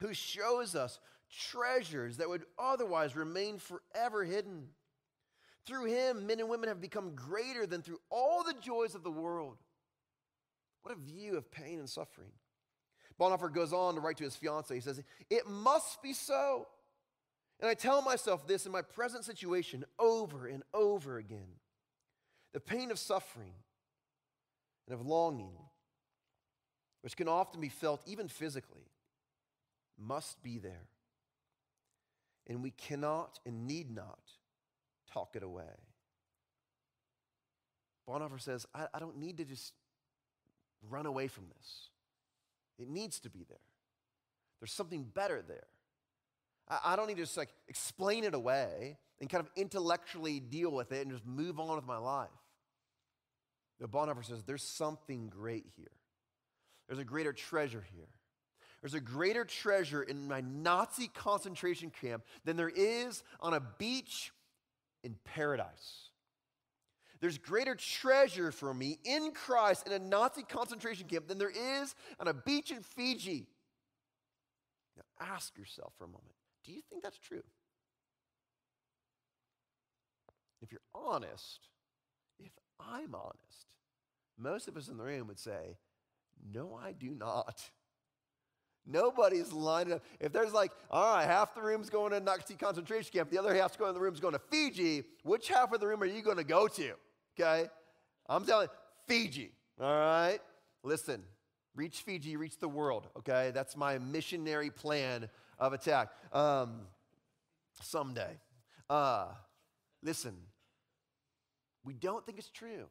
[0.00, 0.98] who shows us
[1.30, 4.68] treasures that would otherwise remain forever hidden.
[5.66, 9.10] Through him, men and women have become greater than through all the joys of the
[9.10, 9.58] world.
[10.82, 12.32] What a view of pain and suffering.
[13.20, 14.76] Bonhoeffer goes on to write to his fiancee.
[14.76, 16.66] He says, It must be so.
[17.60, 21.58] And I tell myself this in my present situation over and over again.
[22.54, 23.52] The pain of suffering
[24.88, 25.52] and of longing,
[27.02, 28.88] which can often be felt even physically,
[29.98, 30.88] must be there
[32.46, 34.20] and we cannot and need not
[35.12, 35.64] talk it away.
[38.08, 39.72] Bonhoeffer says, I, I don't need to just
[40.88, 41.90] run away from this.
[42.78, 43.58] It needs to be there.
[44.60, 45.66] There's something better there.
[46.68, 50.70] I, I don't need to just like explain it away and kind of intellectually deal
[50.70, 52.28] with it and just move on with my life.
[53.80, 55.92] The Bonhoeffer says, there's something great here.
[56.86, 58.08] There's a greater treasure here.
[58.80, 64.32] There's a greater treasure in my Nazi concentration camp than there is on a beach
[65.04, 66.10] in paradise.
[67.20, 71.94] There's greater treasure for me in Christ in a Nazi concentration camp than there is
[72.18, 73.46] on a beach in Fiji.
[74.96, 76.32] Now ask yourself for a moment
[76.64, 77.42] do you think that's true?
[80.62, 81.68] If you're honest,
[82.38, 83.74] if I'm honest,
[84.38, 85.78] most of us in the room would say,
[86.52, 87.70] No, I do not.
[88.86, 90.04] Nobody's lining up.
[90.18, 93.54] If there's like, all right, half the room's going to Nazi concentration camp, the other
[93.54, 96.22] half's going, to the room's going to Fiji, which half of the room are you
[96.22, 96.92] going to go to?
[97.38, 97.68] Okay?
[98.28, 98.68] I'm telling
[99.06, 99.52] Fiji.
[99.80, 100.38] All right?
[100.82, 101.22] Listen,
[101.74, 103.08] reach Fiji, reach the world.
[103.18, 103.52] Okay?
[103.54, 106.08] That's my missionary plan of attack.
[106.32, 106.80] Um,
[107.82, 108.38] someday.
[108.88, 109.26] Uh,
[110.02, 110.36] listen,
[111.84, 112.86] we don't think it's true.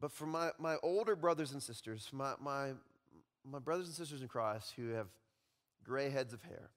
[0.00, 2.72] But for my, my older brothers and sisters, my, my,
[3.50, 5.06] my brothers and sisters in Christ who have
[5.84, 6.70] gray heads of hair,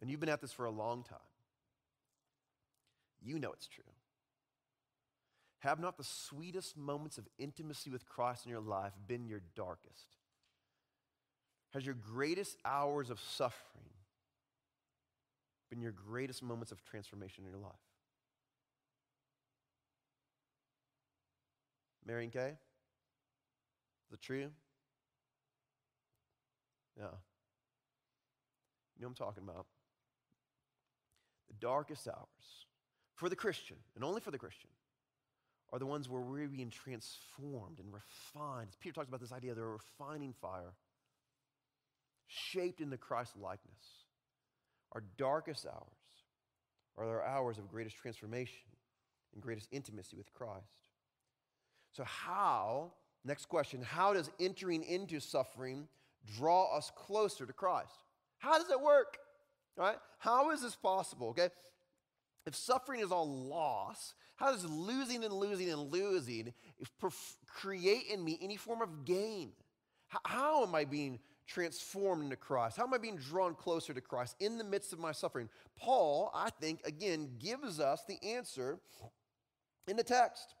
[0.00, 1.18] and you've been at this for a long time,
[3.22, 3.84] you know it's true.
[5.60, 10.16] Have not the sweetest moments of intimacy with Christ in your life been your darkest?
[11.74, 13.84] Has your greatest hours of suffering
[15.68, 17.72] been your greatest moments of transformation in your life?
[22.06, 22.56] Marion Kay?
[24.08, 24.50] Is it true?
[27.00, 27.06] Yeah.
[28.96, 29.66] You know I'm talking about.
[31.48, 32.66] The darkest hours
[33.14, 34.70] for the Christian, and only for the Christian,
[35.72, 38.70] are the ones where we're being transformed and refined.
[38.80, 40.74] Peter talks about this idea, they're a refining fire,
[42.26, 44.04] shaped in the Christ likeness.
[44.92, 45.86] Our darkest hours
[46.98, 48.68] are our hours of greatest transformation
[49.32, 50.64] and greatest intimacy with Christ.
[51.92, 52.92] So, how,
[53.24, 55.88] next question, how does entering into suffering
[56.36, 58.04] draw us closer to Christ?
[58.38, 59.18] How does it work?
[59.76, 59.96] Right?
[60.18, 61.28] How is this possible?
[61.28, 61.48] Okay?
[62.46, 66.52] If suffering is all loss, how does losing and losing and losing
[67.46, 69.52] create in me any form of gain?
[70.08, 72.76] How, how am I being transformed into Christ?
[72.76, 75.48] How am I being drawn closer to Christ in the midst of my suffering?
[75.78, 78.78] Paul, I think, again, gives us the answer
[79.86, 80.54] in the text.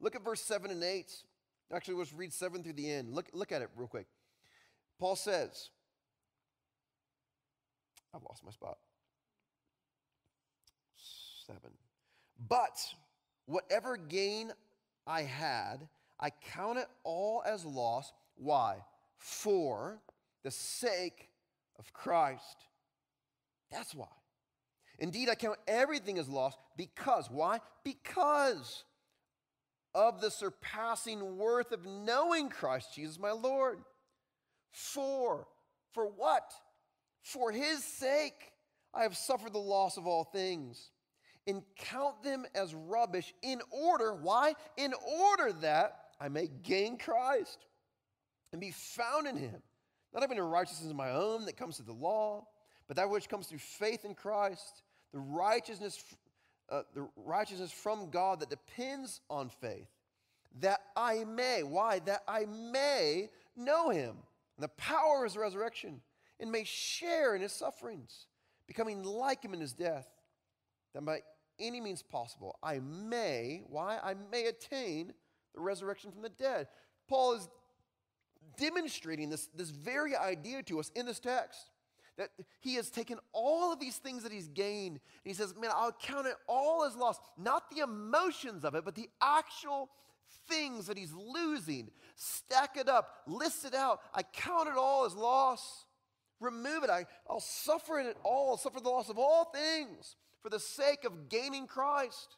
[0.00, 1.12] Look at verse 7 and 8.
[1.74, 3.14] Actually, let's read 7 through the end.
[3.14, 4.06] Look, look at it real quick.
[4.98, 5.70] Paul says,
[8.14, 8.78] I've lost my spot.
[11.46, 11.60] 7.
[12.48, 12.78] But
[13.46, 14.52] whatever gain
[15.06, 15.88] I had,
[16.20, 18.12] I count it all as loss.
[18.36, 18.76] Why?
[19.16, 20.00] For
[20.42, 21.28] the sake
[21.78, 22.66] of Christ.
[23.70, 24.06] That's why.
[24.98, 27.60] Indeed, I count everything as loss because, why?
[27.84, 28.84] Because
[29.94, 33.78] of the surpassing worth of knowing Christ Jesus my Lord.
[34.78, 35.48] For,
[35.92, 36.52] for what?
[37.20, 38.52] For his sake
[38.94, 40.92] I have suffered the loss of all things
[41.48, 44.54] and count them as rubbish in order, why?
[44.76, 47.58] In order that I may gain Christ
[48.52, 49.60] and be found in him,
[50.14, 52.46] not having a righteousness of my own that comes through the law,
[52.86, 56.04] but that which comes through faith in Christ, the righteousness
[56.70, 59.88] uh, the righteousness from God that depends on faith,
[60.60, 62.00] that I may, why?
[62.00, 64.16] That I may know him
[64.58, 66.00] and the power of his resurrection
[66.40, 68.26] and may share in his sufferings,
[68.66, 70.08] becoming like him in his death,
[70.94, 71.20] that by
[71.60, 73.98] any means possible I may, why?
[74.02, 75.12] I may attain
[75.54, 76.66] the resurrection from the dead.
[77.08, 77.48] Paul is
[78.56, 81.70] demonstrating this, this very idea to us in this text.
[82.16, 85.70] That he has taken all of these things that he's gained, and he says, Man,
[85.72, 87.20] I'll count it all as loss.
[87.36, 89.88] Not the emotions of it, but the actual
[90.48, 91.90] things that he's losing.
[92.16, 94.00] Stack it up, list it out.
[94.14, 95.84] I count it all as loss.
[96.40, 96.90] Remove it.
[96.90, 101.28] I, I'll suffer it all, suffer the loss of all things for the sake of
[101.28, 102.36] gaining Christ.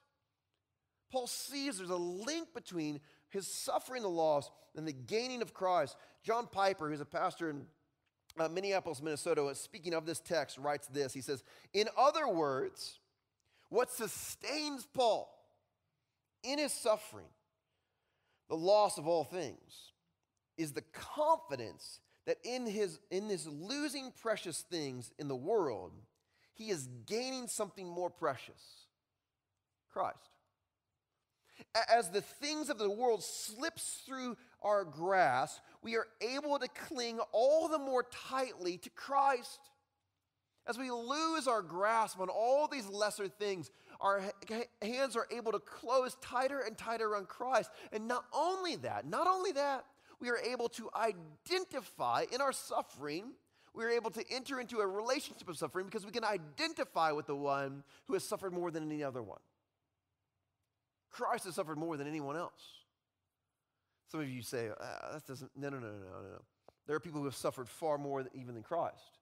[1.11, 5.97] Paul sees there's a link between his suffering the loss and the gaining of Christ.
[6.23, 7.67] John Piper, who's a pastor in
[8.39, 11.13] uh, Minneapolis, Minnesota, speaking of this text, writes this.
[11.13, 12.99] He says, In other words,
[13.69, 15.29] what sustains Paul
[16.43, 17.27] in his suffering,
[18.51, 19.93] the loss of all things,
[20.59, 25.93] is the confidence that in his, in his losing precious things in the world,
[26.53, 28.87] he is gaining something more precious
[29.91, 30.19] Christ.
[31.89, 37.21] As the things of the world slips through our grasp, we are able to cling
[37.33, 39.61] all the more tightly to Christ.
[40.67, 44.23] As we lose our grasp on all these lesser things, our
[44.83, 47.71] hands are able to close tighter and tighter on Christ.
[47.93, 49.85] And not only that, not only that,
[50.21, 53.33] we are able to identify in our suffering.
[53.75, 57.27] We are able to enter into a relationship of suffering because we can identify with
[57.27, 59.39] the one who has suffered more than any other one.
[61.11, 62.63] Christ has suffered more than anyone else.
[64.11, 66.43] Some of you say, ah, that doesn't, no, no, no, no, no, no.
[66.87, 69.19] There are people who have suffered far more than, even than Christ.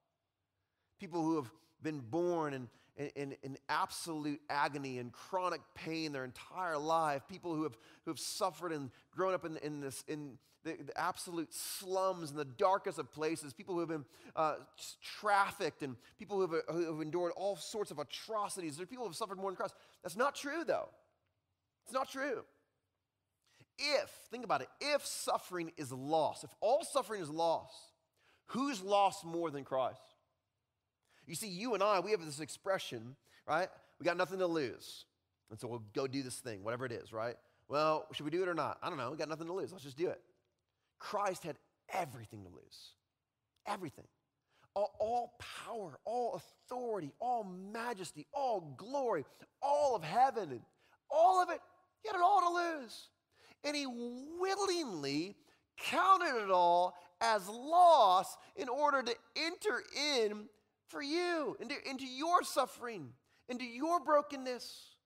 [0.99, 1.51] People who have
[1.83, 7.23] been born in, in, in, absolute agony and chronic pain their entire life.
[7.29, 11.01] People who have, who have suffered and grown up in, in, this, in the, the
[11.01, 13.53] absolute slums and the darkest of places.
[13.55, 14.57] People who have been uh,
[15.21, 18.77] trafficked and people who have, who have endured all sorts of atrocities.
[18.77, 19.75] There are people who have suffered more than Christ.
[20.03, 20.89] That's not true, though.
[21.85, 22.45] It's not true.
[23.79, 27.73] If, think about it, if suffering is loss, if all suffering is loss,
[28.47, 30.01] who's lost more than Christ?
[31.29, 33.15] You see, you and I, we have this expression,
[33.47, 33.69] right?
[34.01, 35.05] We got nothing to lose.
[35.51, 37.37] And so we'll go do this thing, whatever it is, right?
[37.69, 38.79] Well, should we do it or not?
[38.83, 39.11] I don't know.
[39.11, 39.71] We got nothing to lose.
[39.71, 40.21] Let's just do it.
[40.99, 41.57] Christ had
[41.93, 42.95] everything to lose.
[43.67, 44.07] Everything.
[44.75, 45.35] All, all,
[45.67, 49.25] power, all authority, all majesty, all glory,
[49.63, 50.61] all of heaven,
[51.11, 51.61] all of it.
[52.03, 53.09] He had it all to lose.
[53.65, 55.37] And he willingly
[55.77, 60.49] counted it all as loss in order to enter in
[60.89, 63.11] for you, into, into your suffering,
[63.49, 64.97] into your brokenness.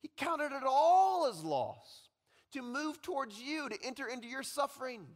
[0.00, 2.08] He counted it all as loss
[2.52, 5.06] to move towards you, to enter into your suffering,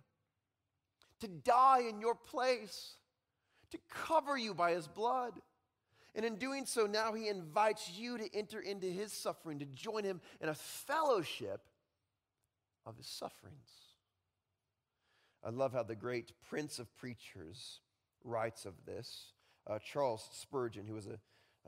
[1.20, 2.96] to die in your place,
[3.70, 5.40] to cover you by his blood.
[6.14, 10.04] And in doing so, now he invites you to enter into his suffering, to join
[10.04, 11.62] him in a fellowship
[12.84, 13.70] of his sufferings.
[15.44, 17.80] I love how the great Prince of Preachers
[18.24, 19.32] writes of this
[19.66, 21.18] uh, Charles Spurgeon, who was a,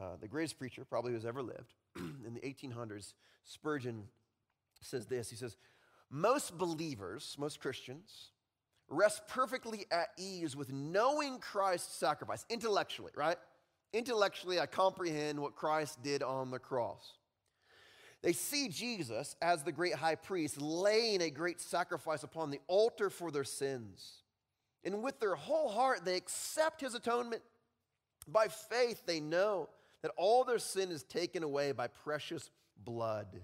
[0.03, 4.05] uh, the greatest preacher probably who's ever lived in the 1800s, Spurgeon
[4.81, 5.31] says this.
[5.31, 5.57] He says,
[6.11, 8.31] Most believers, most Christians,
[8.89, 13.37] rest perfectly at ease with knowing Christ's sacrifice, intellectually, right?
[13.93, 17.19] Intellectually, I comprehend what Christ did on the cross.
[18.23, 23.11] They see Jesus as the great high priest laying a great sacrifice upon the altar
[23.11, 24.23] for their sins.
[24.83, 27.43] And with their whole heart, they accept his atonement
[28.29, 29.69] by faith, they know
[30.03, 32.51] that all their sin is taken away by precious
[32.85, 33.41] blood.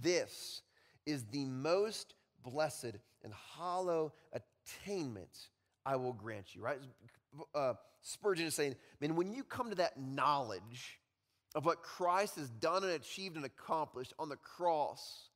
[0.00, 0.62] This
[1.06, 5.48] is the most blessed and hollow attainment
[5.86, 6.78] I will grant you, right?
[7.54, 11.00] Uh, Spurgeon is saying, man, when you come to that knowledge
[11.54, 15.30] of what Christ has done and achieved and accomplished on the cross,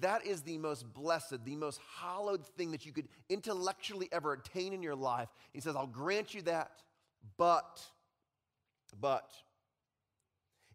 [0.00, 4.72] that is the most blessed, the most hallowed thing that you could intellectually ever attain
[4.72, 5.28] in your life.
[5.52, 6.70] He says, I'll grant you that,
[7.36, 7.84] but
[9.00, 9.32] but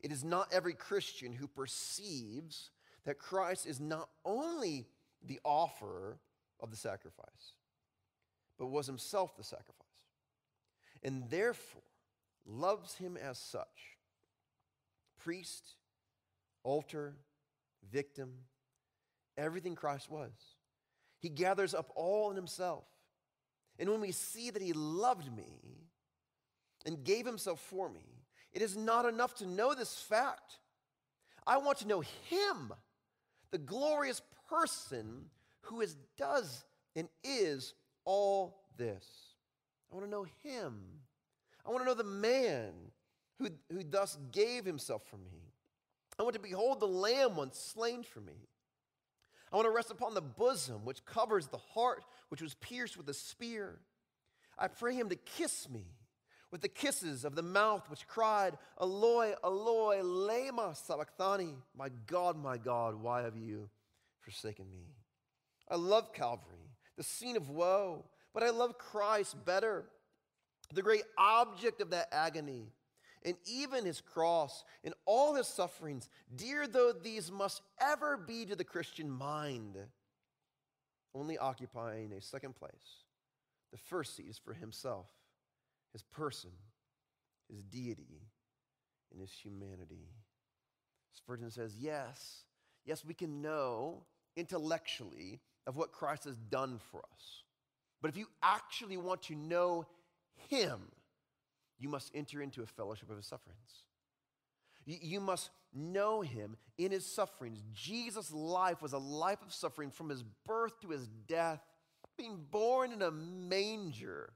[0.01, 2.71] it is not every Christian who perceives
[3.05, 4.87] that Christ is not only
[5.25, 6.19] the offerer
[6.59, 7.53] of the sacrifice,
[8.57, 9.73] but was himself the sacrifice,
[11.03, 11.81] and therefore
[12.45, 13.97] loves him as such.
[15.17, 15.75] Priest,
[16.63, 17.15] altar,
[17.91, 18.31] victim,
[19.37, 20.31] everything Christ was.
[21.19, 22.85] He gathers up all in himself.
[23.77, 25.79] And when we see that he loved me,
[26.85, 28.05] and gave himself for me.
[28.53, 30.57] It is not enough to know this fact.
[31.45, 32.73] I want to know him,
[33.51, 35.25] the glorious person
[35.61, 37.73] who is, does and is
[38.05, 39.05] all this.
[39.91, 40.79] I want to know him.
[41.65, 42.71] I want to know the man
[43.37, 45.53] who, who thus gave himself for me.
[46.17, 48.47] I want to behold the lamb once slain for me.
[49.51, 53.09] I want to rest upon the bosom which covers the heart which was pierced with
[53.09, 53.79] a spear.
[54.57, 55.85] I pray him to kiss me
[56.51, 61.55] with the kisses of the mouth which cried, Eloi, Eloi, lema sabachthani.
[61.77, 63.69] My God, my God, why have you
[64.19, 64.87] forsaken me?
[65.69, 69.85] I love Calvary, the scene of woe, but I love Christ better,
[70.73, 72.71] the great object of that agony.
[73.25, 78.55] And even his cross and all his sufferings, dear though these must ever be to
[78.55, 79.77] the Christian mind,
[81.13, 83.03] only occupying a second place.
[83.71, 85.07] The first seat is for himself
[85.93, 86.51] his person,
[87.49, 88.21] his deity,
[89.11, 90.09] and his humanity.
[91.13, 92.43] Spurgeon says, yes,
[92.85, 94.03] yes, we can know
[94.35, 97.43] intellectually of what Christ has done for us.
[98.01, 99.85] But if you actually want to know
[100.47, 100.79] him,
[101.77, 103.83] you must enter into a fellowship of his sufferings.
[104.85, 107.61] You must know him in his sufferings.
[107.73, 111.61] Jesus' life was a life of suffering from his birth to his death,
[112.17, 114.33] being born in a manger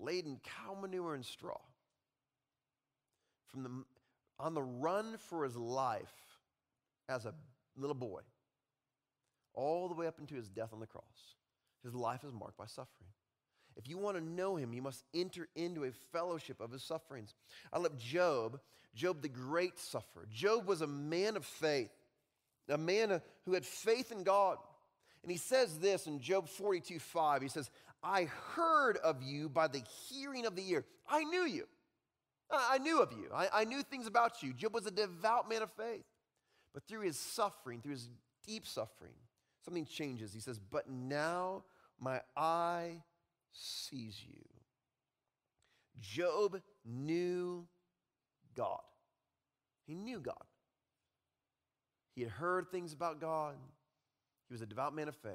[0.00, 1.58] laden cow manure and straw.
[3.48, 3.70] From the,
[4.38, 6.14] on the run for his life
[7.08, 7.34] as a
[7.76, 8.20] little boy,
[9.54, 11.34] all the way up into his death on the cross.
[11.82, 13.10] His life is marked by suffering.
[13.76, 17.34] If you want to know him, you must enter into a fellowship of his sufferings.
[17.72, 18.60] I love Job,
[18.94, 20.26] Job, the great sufferer.
[20.30, 21.90] Job was a man of faith,
[22.68, 24.58] a man who had faith in God.
[25.22, 27.42] And he says this in Job 42 5.
[27.42, 27.70] He says,
[28.02, 28.24] I
[28.54, 30.84] heard of you by the hearing of the ear.
[31.08, 31.66] I knew you.
[32.50, 33.28] I knew of you.
[33.34, 34.52] I, I knew things about you.
[34.52, 36.04] Job was a devout man of faith.
[36.72, 38.08] But through his suffering, through his
[38.46, 39.14] deep suffering,
[39.64, 40.32] something changes.
[40.32, 41.64] He says, But now
[42.00, 43.02] my eye
[43.52, 44.44] sees you.
[46.00, 47.66] Job knew
[48.56, 48.80] God.
[49.86, 50.44] He knew God.
[52.14, 53.54] He had heard things about God.
[54.48, 55.32] He was a devout man of faith.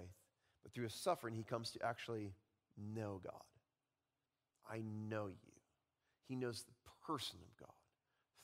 [0.64, 2.34] But through his suffering, he comes to actually
[2.78, 3.42] know God.
[4.70, 5.54] I know you.
[6.28, 6.74] He knows the
[7.06, 7.74] person of God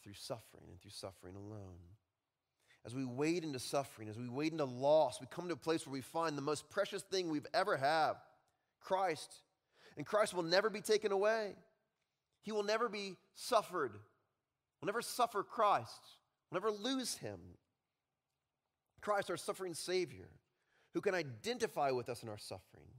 [0.04, 1.80] through suffering and through suffering alone.
[2.86, 5.86] As we wade into suffering, as we wade into loss, we come to a place
[5.86, 8.18] where we find the most precious thing we've ever have,
[8.80, 9.42] Christ.
[9.98, 11.54] And Christ will never be taken away.
[12.42, 13.94] He will never be suffered.
[14.82, 16.02] We'll never suffer Christ.
[16.50, 17.40] We'll never lose him.
[19.02, 20.30] Christ, our suffering Savior,
[20.94, 22.90] who can identify with us in our suffering,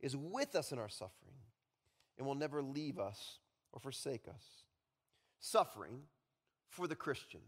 [0.00, 1.34] is with us in our suffering,
[2.18, 3.38] and will never leave us
[3.72, 4.44] or forsake us.
[5.38, 6.00] Suffering
[6.68, 7.40] for the Christian,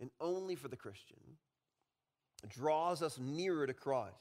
[0.00, 1.18] and only for the Christian,
[2.48, 4.14] draws us nearer to Christ.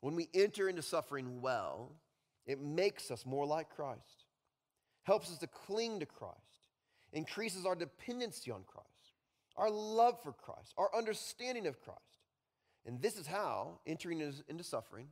[0.00, 1.92] When we enter into suffering well,
[2.46, 4.24] it makes us more like Christ,
[5.02, 6.36] helps us to cling to Christ,
[7.12, 8.88] increases our dependency on Christ,
[9.56, 12.00] our love for Christ, our understanding of Christ.
[12.84, 15.08] And this is how entering into suffering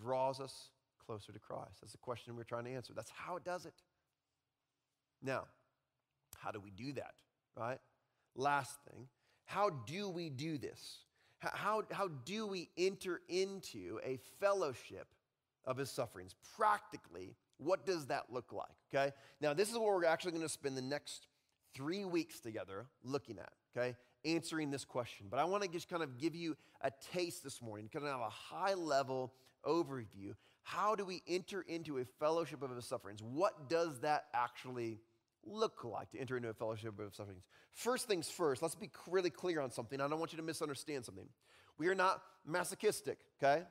[0.00, 0.70] draws us
[1.04, 1.80] closer to Christ.
[1.80, 2.92] That's the question we're trying to answer.
[2.94, 3.74] That's how it does it.
[5.22, 5.44] Now,
[6.36, 7.14] how do we do that,
[7.56, 7.78] right?
[8.36, 9.08] Last thing,
[9.46, 10.98] how do we do this?
[11.38, 15.06] How, how do we enter into a fellowship
[15.64, 16.34] of his sufferings?
[16.56, 18.66] Practically, what does that look like?
[18.94, 19.12] Okay?
[19.40, 21.26] Now, this is what we're actually going to spend the next
[21.74, 23.96] three weeks together looking at, okay?
[24.24, 25.26] Answering this question.
[25.30, 28.12] But I want to just kind of give you a taste this morning, kind of
[28.12, 29.32] have a high level
[29.66, 30.34] overview.
[30.62, 33.22] How do we enter into a fellowship of sufferings?
[33.22, 34.98] What does that actually
[35.44, 37.42] look like to enter into a fellowship of sufferings?
[37.72, 40.00] First things first, let's be really clear on something.
[40.00, 41.28] I don't want you to misunderstand something.
[41.76, 43.64] We are not masochistic, okay?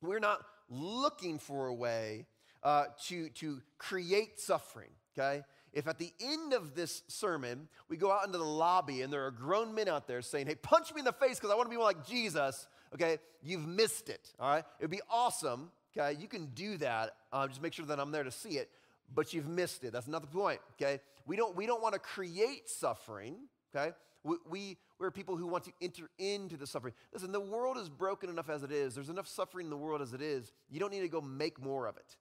[0.00, 2.26] We're not looking for a way
[2.62, 5.42] uh, to, to create suffering, okay?
[5.72, 9.26] If at the end of this sermon, we go out into the lobby and there
[9.26, 11.66] are grown men out there saying, hey, punch me in the face because I want
[11.66, 14.64] to be more like Jesus, okay, you've missed it, all right?
[14.78, 16.18] It would be awesome, okay?
[16.20, 17.14] You can do that.
[17.32, 18.70] Uh, just make sure that I'm there to see it,
[19.14, 19.92] but you've missed it.
[19.92, 21.00] That's not the point, okay?
[21.26, 23.36] We don't, we don't want to create suffering,
[23.74, 23.94] okay?
[24.24, 26.94] We, we, we're people who want to enter into the suffering.
[27.12, 28.94] Listen, the world is broken enough as it is.
[28.94, 30.52] There's enough suffering in the world as it is.
[30.70, 32.16] You don't need to go make more of it,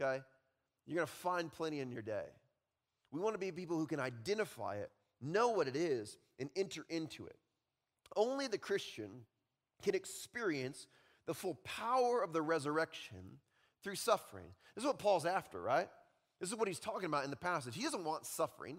[0.00, 0.22] okay?
[0.86, 2.26] You're going to find plenty in your day.
[3.10, 4.90] We want to be people who can identify it,
[5.22, 7.36] know what it is, and enter into it.
[8.16, 9.10] Only the Christian
[9.84, 10.86] can experience
[11.26, 13.38] the full power of the resurrection
[13.82, 14.46] through suffering.
[14.74, 15.88] This is what Paul's after, right?
[16.40, 17.74] This is what he's talking about in the passage.
[17.76, 18.78] He doesn't want suffering.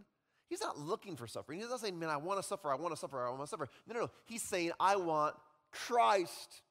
[0.50, 1.60] He's not looking for suffering.
[1.60, 3.48] He's not saying, man, I want to suffer, I want to suffer, I want to
[3.48, 3.68] suffer.
[3.88, 4.12] No, no, no.
[4.26, 5.36] He's saying, I want
[5.72, 6.62] Christ.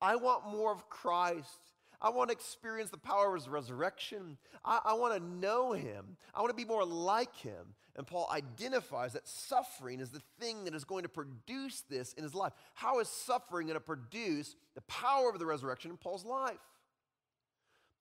[0.00, 1.71] I want more of Christ.
[2.02, 4.36] I want to experience the power of his resurrection.
[4.64, 6.16] I, I want to know him.
[6.34, 7.74] I want to be more like him.
[7.94, 12.24] And Paul identifies that suffering is the thing that is going to produce this in
[12.24, 12.52] his life.
[12.74, 16.58] How is suffering going to produce the power of the resurrection in Paul's life?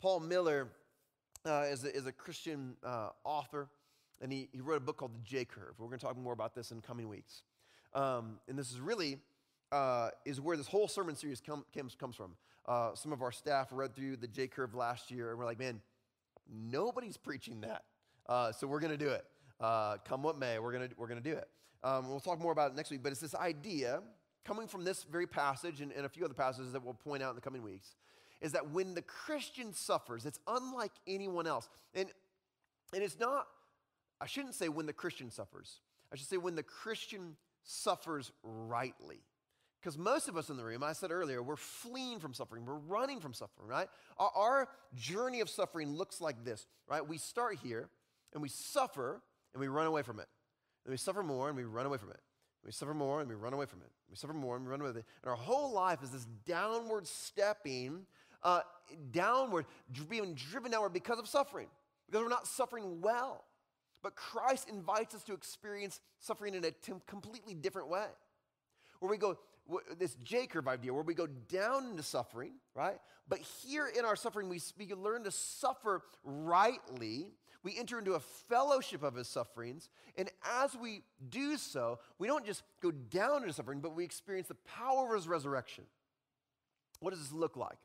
[0.02, 0.70] Paul Miller
[1.46, 3.70] uh, is, a, is a Christian uh, author,
[4.20, 5.76] and he, he wrote a book called The J Curve.
[5.78, 7.44] We're going to talk more about this in coming weeks.
[7.94, 9.20] Um, and this is really
[9.72, 12.34] uh, is where this whole sermon series come, comes, comes from.
[12.66, 15.60] Uh, some of our staff read through the J Curve last year, and we're like,
[15.60, 15.82] man,
[16.52, 17.84] nobody's preaching that.
[18.28, 19.26] Uh, so we're going to do it.
[19.60, 21.48] Uh, come what may, we're going we're gonna do it.
[21.84, 24.02] Um, we'll talk more about it next week, but it's this idea
[24.44, 27.30] coming from this very passage and, and a few other passages that we'll point out
[27.30, 27.96] in the coming weeks
[28.42, 31.70] is that when the Christian suffers, it's unlike anyone else.
[31.94, 32.10] And,
[32.92, 33.48] and it's not,
[34.20, 35.80] I shouldn't say when the Christian suffers,
[36.12, 39.20] I should say when the Christian suffers rightly.
[39.82, 42.66] Because most of us in the room, I said earlier, we're fleeing from suffering.
[42.66, 43.88] We're running from suffering, right?
[44.18, 47.08] Our, our, journey of suffering looks like this, right?
[47.08, 47.90] We start here
[48.34, 49.22] and we suffer
[49.54, 50.28] and we run away from it.
[50.86, 52.20] And we suffer more and we run away from it.
[52.64, 53.90] We suffer more and we run away from it.
[54.10, 55.06] We suffer more and we run away from it.
[55.24, 58.06] And our whole life is this downward stepping,
[58.44, 58.62] uh,
[59.12, 59.66] downward,
[60.10, 61.68] being driven downward because of suffering,
[62.06, 63.46] because we're not suffering well.
[64.04, 68.08] But Christ invites us to experience suffering in a t- completely different way,
[69.00, 69.38] where we go
[69.98, 73.00] this J curve idea where we go down into suffering, right?
[73.28, 77.32] But here in our suffering, we, we learn to suffer rightly.
[77.64, 79.90] We enter into a fellowship of his sufferings.
[80.18, 80.30] And
[80.62, 84.56] as we do so, we don't just go down into suffering, but we experience the
[84.56, 85.86] power of his resurrection.
[87.00, 87.78] What does this look like?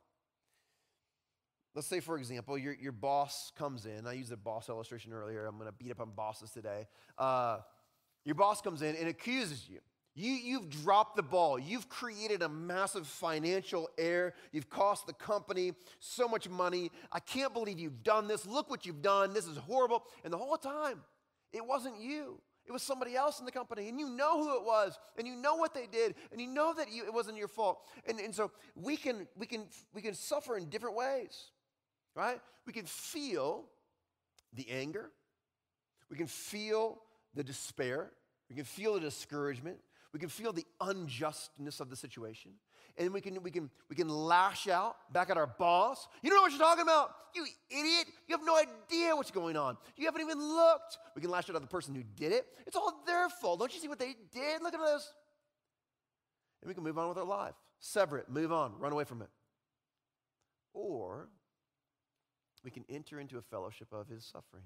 [1.75, 4.07] Let's say, for example, your, your boss comes in.
[4.07, 5.45] I used the boss illustration earlier.
[5.45, 6.89] I'm going to beat up on bosses today.
[7.19, 7.59] Uh,
[8.25, 9.81] your boss comes in and accuses you.
[10.17, 11.59] You, you've dropped the ball.
[11.59, 14.35] You've created a massive financial error.
[14.51, 16.91] You've cost the company so much money.
[17.13, 18.45] I can't believe you've done this.
[18.47, 19.33] Look what you've done.
[19.33, 20.03] This is horrible.
[20.25, 21.03] And the whole time,
[21.53, 22.41] it wasn't you.
[22.67, 25.37] It was somebody else in the company, and you know who it was, and you
[25.37, 27.79] know what they did, and you know that you, it wasn't your fault.
[28.09, 31.51] And, and so we can, we, can, we can suffer in different ways
[32.17, 32.41] right?
[32.67, 33.67] We can feel
[34.55, 35.11] the anger,
[36.11, 36.99] we can feel
[37.35, 38.11] the despair,
[38.49, 39.77] we can feel the discouragement,
[40.17, 42.53] we can feel the unjustness of the situation.
[42.97, 46.09] And we can, we, can, we can lash out back at our boss.
[46.23, 47.11] You don't know what you're talking about.
[47.35, 48.07] You idiot.
[48.27, 49.77] You have no idea what's going on.
[49.95, 50.97] You haven't even looked.
[51.15, 52.47] We can lash out at the person who did it.
[52.67, 53.59] It's all their fault.
[53.59, 54.63] Don't you see what they did?
[54.63, 55.13] Look at this.
[56.63, 57.53] And we can move on with our life.
[57.79, 59.29] Sever it, move on, run away from it.
[60.73, 61.29] Or
[62.65, 64.65] we can enter into a fellowship of his sufferings.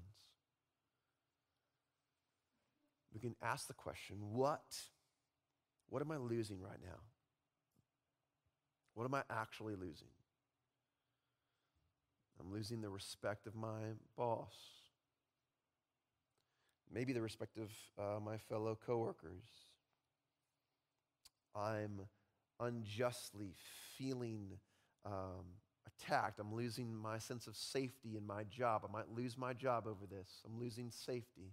[3.13, 4.63] We can ask the question what?
[5.91, 6.99] What am I losing right now?
[8.93, 10.07] What am I actually losing?
[12.39, 14.55] I'm losing the respect of my boss.
[16.93, 19.43] Maybe the respect of uh, my fellow coworkers.
[21.53, 21.99] I'm
[22.61, 23.53] unjustly
[23.97, 24.47] feeling
[25.05, 25.43] um,
[25.85, 26.39] attacked.
[26.39, 28.83] I'm losing my sense of safety in my job.
[28.87, 30.41] I might lose my job over this.
[30.45, 31.51] I'm losing safety.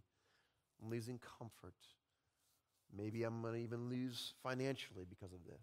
[0.81, 1.75] I'm losing comfort.
[2.97, 5.63] Maybe I'm going to even lose financially because of this.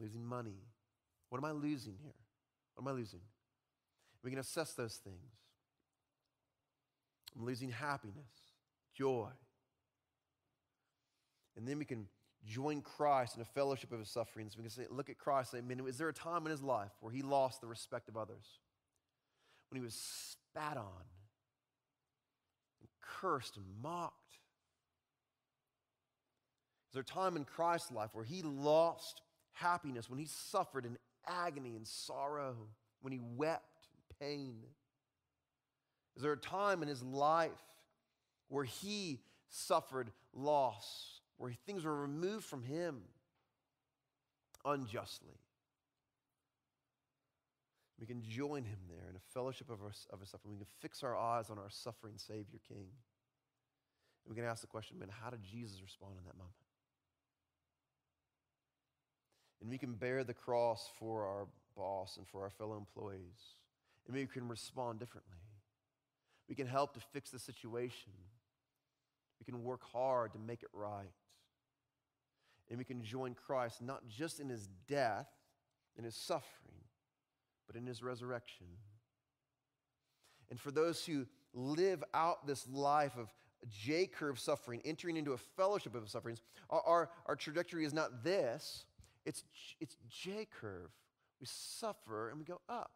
[0.00, 0.56] losing money.
[1.30, 2.14] What am I losing here?
[2.74, 3.20] What am I losing?
[4.22, 5.32] We can assess those things.
[7.36, 8.32] I'm losing happiness,
[8.94, 9.28] joy.
[11.56, 12.06] And then we can
[12.46, 14.56] join Christ in a fellowship of his sufferings.
[14.56, 16.62] We can say, look at Christ and say, man, is there a time in his
[16.62, 18.44] life where he lost the respect of others?
[19.70, 21.04] When he was spat on
[22.80, 24.14] and cursed and mocked?
[26.88, 29.22] Is there a time in Christ's life where he lost
[29.52, 32.56] happiness, when he suffered in agony and sorrow,
[33.02, 34.56] when he wept in pain?
[36.16, 37.50] Is there a time in his life
[38.48, 39.20] where he
[39.50, 41.18] suffered loss?
[41.38, 43.00] where things were removed from him
[44.64, 45.38] unjustly.
[47.98, 50.52] We can join him there in a fellowship of, our, of his suffering.
[50.52, 52.86] We can fix our eyes on our suffering Savior King.
[54.24, 56.54] And we can ask the question, man, how did Jesus respond in that moment?
[59.60, 61.46] And we can bear the cross for our
[61.76, 63.56] boss and for our fellow employees.
[64.06, 65.38] And we can respond differently.
[66.48, 68.12] We can help to fix the situation.
[69.38, 71.12] We can work hard to make it right
[72.68, 75.28] and we can join Christ not just in his death
[75.96, 76.84] and his suffering,
[77.66, 78.66] but in his resurrection.
[80.50, 83.32] And for those who live out this life of
[83.68, 86.40] J curve suffering, entering into a fellowship of sufferings,
[86.70, 88.84] our, our, our trajectory is not this,
[89.28, 89.44] it's,
[89.80, 90.90] it's J curve.
[91.40, 92.92] We suffer and we go up.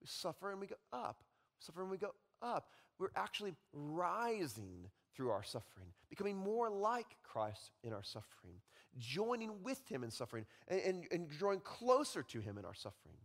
[0.00, 1.18] We suffer and we go up.
[1.60, 2.68] We suffer and we go up.
[2.98, 8.60] We're actually rising through our suffering, becoming more like Christ in our suffering
[8.98, 13.16] joining with him in suffering and, and, and drawing closer to him in our suffering.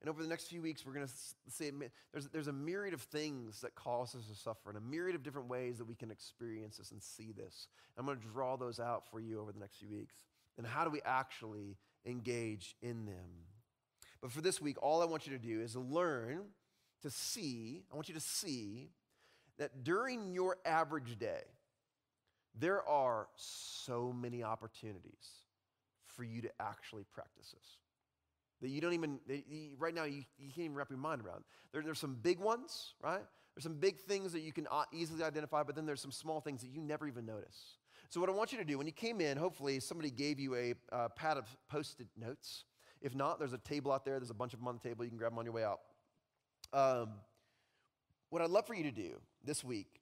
[0.00, 1.12] And over the next few weeks, we're going to
[1.48, 1.72] say
[2.12, 5.22] there's, there's a myriad of things that cause us to suffer and a myriad of
[5.22, 7.68] different ways that we can experience this and see this.
[7.96, 10.14] I'm going to draw those out for you over the next few weeks.
[10.58, 13.46] And how do we actually engage in them?
[14.20, 16.40] But for this week, all I want you to do is learn
[17.02, 18.90] to see, I want you to see
[19.58, 21.42] that during your average day,
[22.58, 25.42] there are so many opportunities
[26.06, 27.78] for you to actually practice this
[28.62, 29.18] that you don't even,
[29.78, 31.44] right now, you, you can't even wrap your mind around.
[31.72, 33.20] There, there's some big ones, right?
[33.54, 36.40] There's some big things that you can uh, easily identify, but then there's some small
[36.40, 37.76] things that you never even notice.
[38.08, 40.54] So, what I want you to do when you came in, hopefully somebody gave you
[40.54, 42.64] a uh, pad of post it notes.
[43.00, 44.18] If not, there's a table out there.
[44.18, 45.04] There's a bunch of them on the table.
[45.04, 45.80] You can grab them on your way out.
[46.72, 47.10] Um,
[48.30, 50.00] what I'd love for you to do this week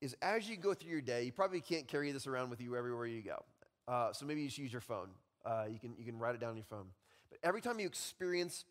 [0.00, 2.76] is as you go through your day, you probably can't carry this around with you
[2.76, 3.44] everywhere you go.
[3.86, 5.08] Uh, so maybe you just use your phone.
[5.44, 6.86] Uh, you, can, you can write it down on your phone.
[7.30, 8.64] But every time you experience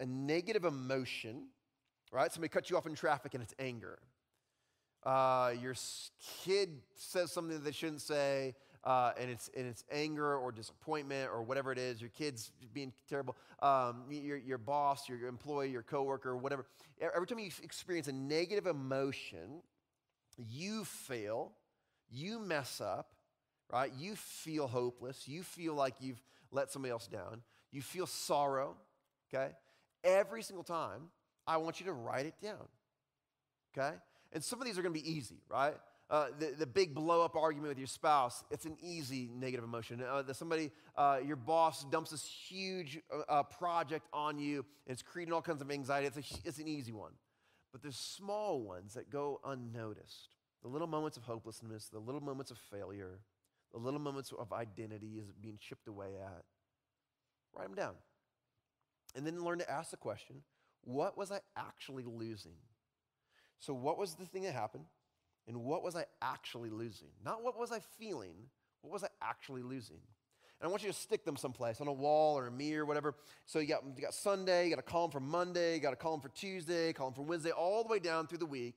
[0.00, 1.48] a negative emotion,
[2.12, 2.32] right?
[2.32, 3.98] Somebody cuts you off in traffic and it's anger.
[5.04, 5.74] Uh, your
[6.44, 8.54] kid says something that they shouldn't say.
[8.84, 12.92] uh, and, it's, and it's anger or disappointment or whatever it is, your kids being
[13.08, 16.64] terrible, um, your, your boss, your employee, your coworker, whatever,
[17.00, 19.62] every time you experience a negative emotion,
[20.38, 21.52] you fail,
[22.10, 23.12] you mess up,
[23.70, 23.92] right?
[23.98, 28.76] You feel hopeless, you feel like you've let somebody else down, you feel sorrow,
[29.32, 29.52] okay?
[30.02, 31.10] Every single time,
[31.46, 32.66] I want you to write it down,
[33.76, 33.96] okay?
[34.32, 35.74] And some of these are gonna be easy, right?
[36.10, 40.02] Uh, the, the big blow up argument with your spouse, it's an easy negative emotion.
[40.02, 44.92] Uh, the, somebody, uh, your boss dumps this huge uh, uh, project on you, and
[44.92, 46.08] it's creating all kinds of anxiety.
[46.08, 47.12] It's, a, it's an easy one.
[47.70, 50.30] But there's small ones that go unnoticed.
[50.62, 53.20] The little moments of hopelessness, the little moments of failure,
[53.72, 56.42] the little moments of identity is being chipped away at.
[57.54, 57.94] Write them down.
[59.14, 60.42] And then learn to ask the question
[60.82, 62.56] what was I actually losing?
[63.60, 64.84] So, what was the thing that happened?
[65.46, 67.08] And what was I actually losing?
[67.24, 68.34] Not what was I feeling,
[68.82, 70.00] what was I actually losing?
[70.60, 73.14] And I want you to stick them someplace on a wall or a mirror, whatever.
[73.46, 75.96] So you got, you got Sunday, you got a column for Monday, you got a
[75.96, 78.76] column for Tuesday, column for Wednesday, all the way down through the week.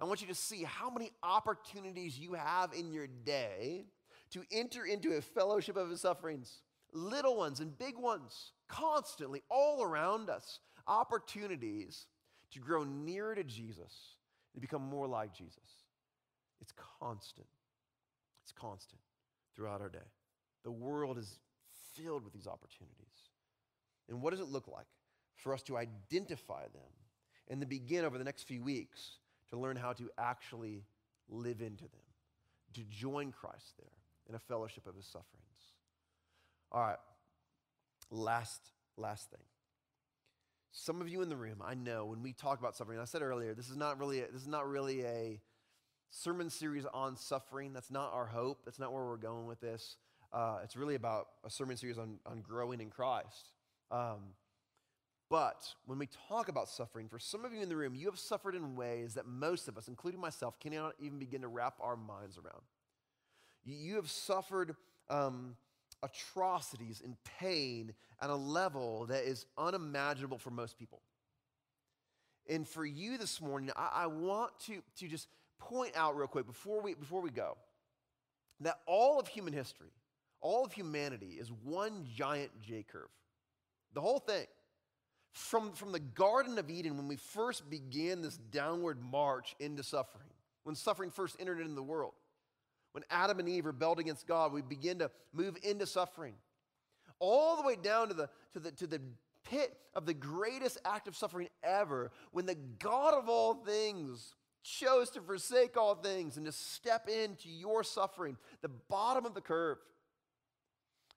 [0.00, 3.84] I want you to see how many opportunities you have in your day
[4.32, 6.62] to enter into a fellowship of his sufferings,
[6.92, 10.58] little ones and big ones, constantly all around us.
[10.88, 12.06] Opportunities
[12.52, 13.92] to grow nearer to Jesus
[14.54, 15.84] and become more like Jesus.
[16.60, 17.46] It's constant.
[18.42, 19.00] It's constant
[19.54, 19.98] throughout our day.
[20.64, 21.38] The world is
[21.94, 22.96] filled with these opportunities.
[24.08, 24.86] And what does it look like
[25.36, 26.90] for us to identify them
[27.48, 29.18] and then begin over the next few weeks
[29.50, 30.84] to learn how to actually
[31.28, 32.00] live into them,
[32.74, 33.88] to join Christ there
[34.28, 35.28] in a fellowship of his sufferings?
[36.70, 36.96] All right,
[38.10, 38.60] last,
[38.96, 39.40] last thing.
[40.72, 43.20] Some of you in the room, I know when we talk about suffering, I said
[43.20, 45.40] earlier, this is not really a, this is not really a
[46.10, 47.74] sermon series on suffering.
[47.74, 48.64] That's not our hope.
[48.64, 49.96] That's not where we're going with this.
[50.32, 53.50] Uh, it's really about a sermon series on, on growing in Christ.
[53.90, 54.34] Um,
[55.28, 58.18] but when we talk about suffering, for some of you in the room, you have
[58.18, 61.96] suffered in ways that most of us, including myself, cannot even begin to wrap our
[61.96, 62.62] minds around.
[63.64, 64.76] You, you have suffered
[65.10, 65.56] um,
[66.02, 71.00] atrocities and pain at a level that is unimaginable for most people.
[72.48, 75.28] And for you this morning, I, I want to, to just
[75.58, 77.56] point out real quick before we, before we go
[78.60, 79.90] that all of human history,
[80.40, 83.08] all of humanity is one giant J curve.
[83.94, 84.46] The whole thing.
[85.32, 90.28] From, from the Garden of Eden, when we first began this downward march into suffering,
[90.64, 92.12] when suffering first entered into the world,
[92.92, 96.34] when Adam and Eve rebelled against God, we begin to move into suffering.
[97.18, 99.00] All the way down to the, to the, to the
[99.44, 105.10] pit of the greatest act of suffering ever, when the God of all things chose
[105.10, 109.78] to forsake all things and to step into your suffering, the bottom of the curve,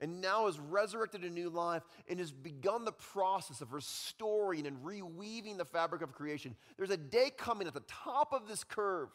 [0.02, 4.78] and now has resurrected a new life and has begun the process of restoring and
[4.84, 6.56] reweaving the fabric of creation.
[6.78, 9.10] There's a day coming at the top of this curve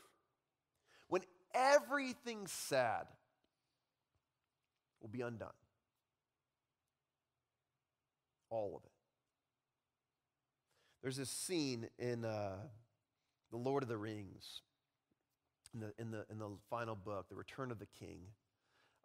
[1.54, 3.06] everything sad
[5.00, 5.48] will be undone.
[8.50, 8.90] All of it.
[11.02, 12.24] There's this scene in.
[12.24, 12.56] Uh,
[13.50, 14.62] the Lord of the Rings,
[15.74, 18.20] in the, in the, in the final book, The Return of the King,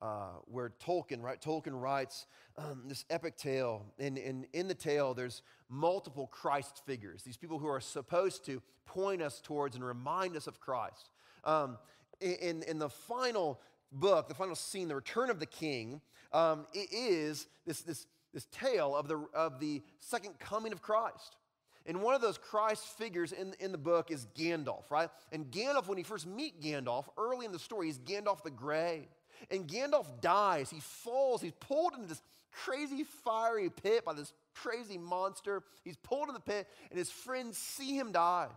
[0.02, 1.42] uh, where Tolkien, right?
[1.42, 2.28] Tolkien writes
[2.58, 3.86] um, this epic tale.
[3.98, 8.62] And, and in the tale, there's multiple Christ figures, these people who are supposed to
[8.86, 11.10] point us towards and remind us of Christ.
[11.44, 11.78] Um,
[12.22, 13.60] in, in the final
[13.92, 16.02] book, the final scene, The Return of the King,
[16.32, 21.38] um, it is this, this, this tale of the, of the second coming of Christ.
[21.86, 25.10] And one of those Christ figures in, in the book is Gandalf, right?
[25.32, 29.08] And Gandalf, when you first meet Gandalf, early in the story, he's Gandalf the Grey.
[29.52, 30.70] And Gandalf dies.
[30.72, 31.42] He falls.
[31.42, 35.62] He's pulled into this crazy fiery pit by this crazy monster.
[35.84, 38.48] He's pulled in the pit, and his friends see him die.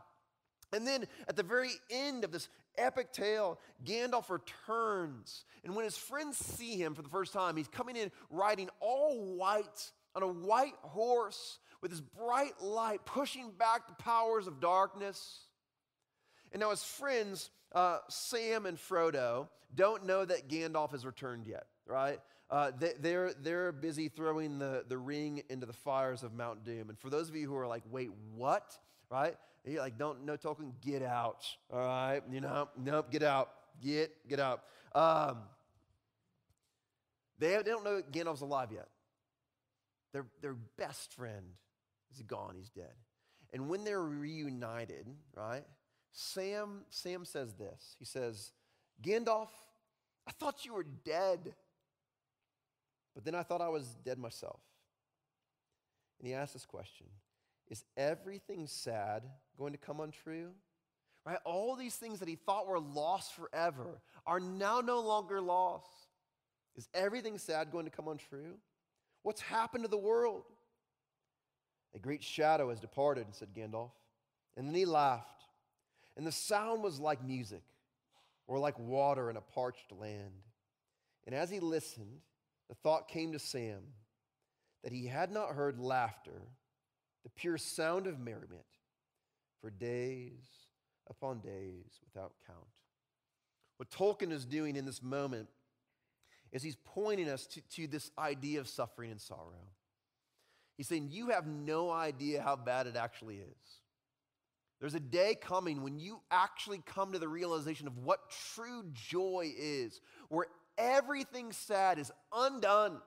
[0.72, 2.48] And then at the very end of this
[2.78, 5.44] epic tale, Gandalf returns.
[5.64, 9.36] And when his friends see him for the first time, he's coming in riding all
[9.36, 15.40] white on a white horse with his bright light pushing back the powers of darkness.
[16.52, 21.66] And now his friends, uh, Sam and Frodo, don't know that Gandalf has returned yet,
[21.86, 22.18] right?
[22.50, 26.88] Uh, they, they're, they're busy throwing the, the ring into the fires of Mount Doom.
[26.88, 28.76] And for those of you who are like, wait, what?
[29.10, 29.36] Right?
[29.64, 31.44] You're like, don't no talking, get out.
[31.72, 32.22] All right?
[32.30, 33.50] You know, nope, get out.
[33.82, 34.62] Get, get out.
[34.94, 35.38] Um,
[37.38, 38.88] they, they don't know Gandalf's alive yet.
[40.12, 41.44] Their, their best friend
[42.14, 42.94] is gone, he's dead.
[43.52, 45.06] And when they're reunited,
[45.36, 45.64] right,
[46.12, 47.96] Sam, Sam says this.
[47.98, 48.52] He says,
[49.02, 49.48] Gandalf,
[50.26, 51.54] I thought you were dead.
[53.14, 54.60] But then I thought I was dead myself.
[56.18, 57.06] And he asked this question
[57.68, 59.22] Is everything sad
[59.58, 60.50] going to come untrue?
[61.26, 61.38] Right?
[61.44, 65.86] All these things that he thought were lost forever are now no longer lost.
[66.76, 68.54] Is everything sad going to come untrue?
[69.22, 70.44] What's happened to the world?
[71.94, 73.90] A great shadow has departed, said Gandalf.
[74.56, 75.44] And then he laughed.
[76.16, 77.62] And the sound was like music,
[78.46, 80.32] or like water in a parched land.
[81.26, 82.20] And as he listened,
[82.68, 83.80] the thought came to Sam
[84.82, 86.42] that he had not heard laughter,
[87.28, 88.64] the pure sound of merriment,
[89.60, 90.48] for days
[91.10, 92.58] upon days without count.
[93.76, 95.48] What Tolkien is doing in this moment
[96.52, 99.68] is he's pointing us to, to this idea of suffering and sorrow.
[100.78, 103.80] He's saying, You have no idea how bad it actually is.
[104.80, 108.20] There's a day coming when you actually come to the realization of what
[108.54, 110.46] true joy is, where
[110.78, 113.00] everything sad is undone.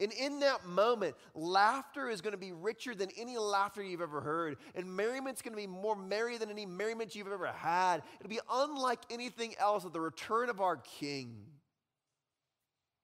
[0.00, 4.20] And in that moment, laughter is going to be richer than any laughter you've ever
[4.20, 4.56] heard.
[4.74, 8.02] And merriment's going to be more merry than any merriment you've ever had.
[8.18, 11.36] It'll be unlike anything else at the return of our King.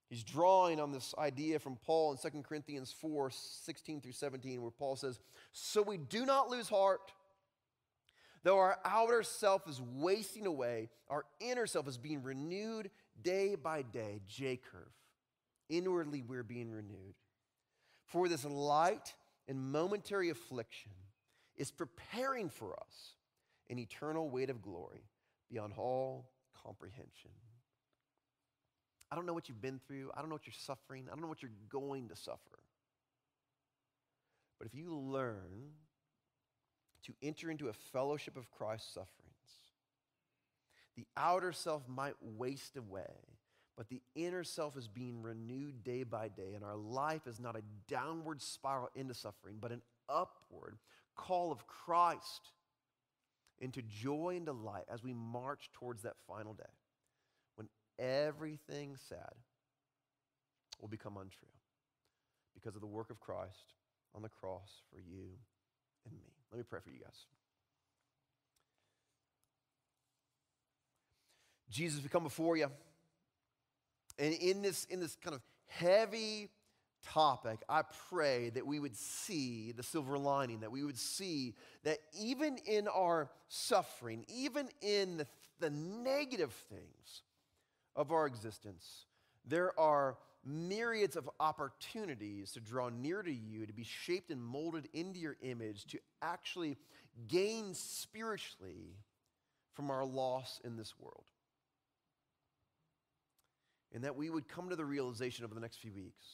[0.08, 4.72] He's drawing on this idea from Paul in 2 Corinthians 4 16 through 17, where
[4.72, 5.20] Paul says,
[5.52, 7.12] So we do not lose heart.
[8.42, 12.90] Though our outer self is wasting away, our inner self is being renewed
[13.22, 14.20] day by day.
[14.26, 14.90] J curve.
[15.70, 17.14] Inwardly, we're being renewed.
[18.04, 19.14] For this light
[19.48, 20.92] and momentary affliction
[21.56, 23.14] is preparing for us
[23.70, 25.04] an eternal weight of glory
[25.48, 26.28] beyond all
[26.62, 27.30] comprehension.
[29.10, 30.10] I don't know what you've been through.
[30.14, 31.06] I don't know what you're suffering.
[31.08, 32.58] I don't know what you're going to suffer.
[34.58, 35.70] But if you learn
[37.04, 39.30] to enter into a fellowship of Christ's sufferings,
[40.96, 43.38] the outer self might waste away,
[43.80, 47.56] but the inner self is being renewed day by day, and our life is not
[47.56, 50.76] a downward spiral into suffering, but an upward
[51.16, 52.52] call of Christ
[53.58, 56.62] into joy and delight as we march towards that final day
[57.56, 57.68] when
[57.98, 59.32] everything sad
[60.78, 61.48] will become untrue
[62.52, 63.72] because of the work of Christ
[64.14, 65.24] on the cross for you
[66.04, 66.26] and me.
[66.52, 67.24] Let me pray for you guys.
[71.70, 72.66] Jesus, we come before you.
[74.20, 76.50] And in this, in this kind of heavy
[77.02, 81.98] topic, I pray that we would see the silver lining, that we would see that
[82.16, 85.26] even in our suffering, even in the,
[85.58, 87.22] the negative things,
[87.96, 89.06] of our existence,
[89.46, 94.88] there are myriads of opportunities to draw near to you, to be shaped and molded
[94.94, 96.76] into your image, to actually
[97.28, 98.96] gain spiritually
[99.74, 101.24] from our loss in this world.
[103.92, 106.24] And that we would come to the realization over the next few weeks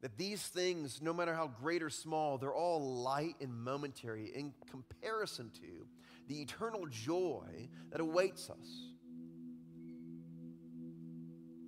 [0.00, 4.52] that these things, no matter how great or small, they're all light and momentary in
[4.70, 5.86] comparison to
[6.28, 8.92] the eternal joy that awaits us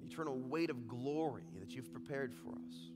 [0.00, 2.90] The eternal weight of glory that you've prepared for us.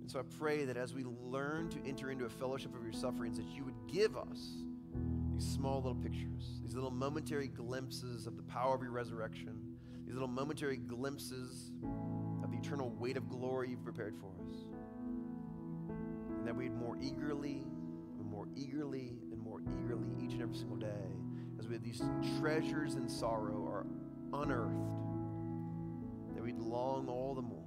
[0.00, 2.92] And so I pray that as we learn to enter into a fellowship of your
[2.92, 4.64] sufferings, that you would give us
[5.40, 9.58] these small little pictures, these little momentary glimpses of the power of your resurrection,
[10.04, 11.70] these little momentary glimpses
[12.44, 14.56] of the eternal weight of glory you've prepared for us.
[16.36, 17.64] And that we'd more eagerly
[18.18, 21.08] and more eagerly and more eagerly each and every single day
[21.58, 22.02] as we have these
[22.38, 23.86] treasures in sorrow are
[24.42, 24.92] unearthed,
[26.34, 27.64] that we'd long all the more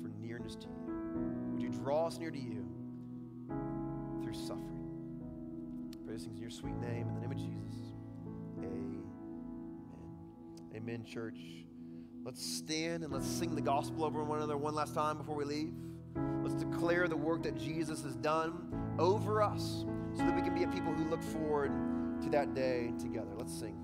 [0.00, 1.52] for nearness to you.
[1.52, 2.66] Would you draw us near to you
[4.22, 4.83] through suffering?
[6.14, 7.74] Things in your sweet name, in the name of Jesus.
[8.58, 9.02] Amen.
[10.72, 11.40] Amen, church.
[12.24, 15.44] Let's stand and let's sing the gospel over one another one last time before we
[15.44, 15.72] leave.
[16.44, 19.84] Let's declare the work that Jesus has done over us
[20.16, 21.72] so that we can be a people who look forward
[22.22, 23.32] to that day together.
[23.36, 23.83] Let's sing.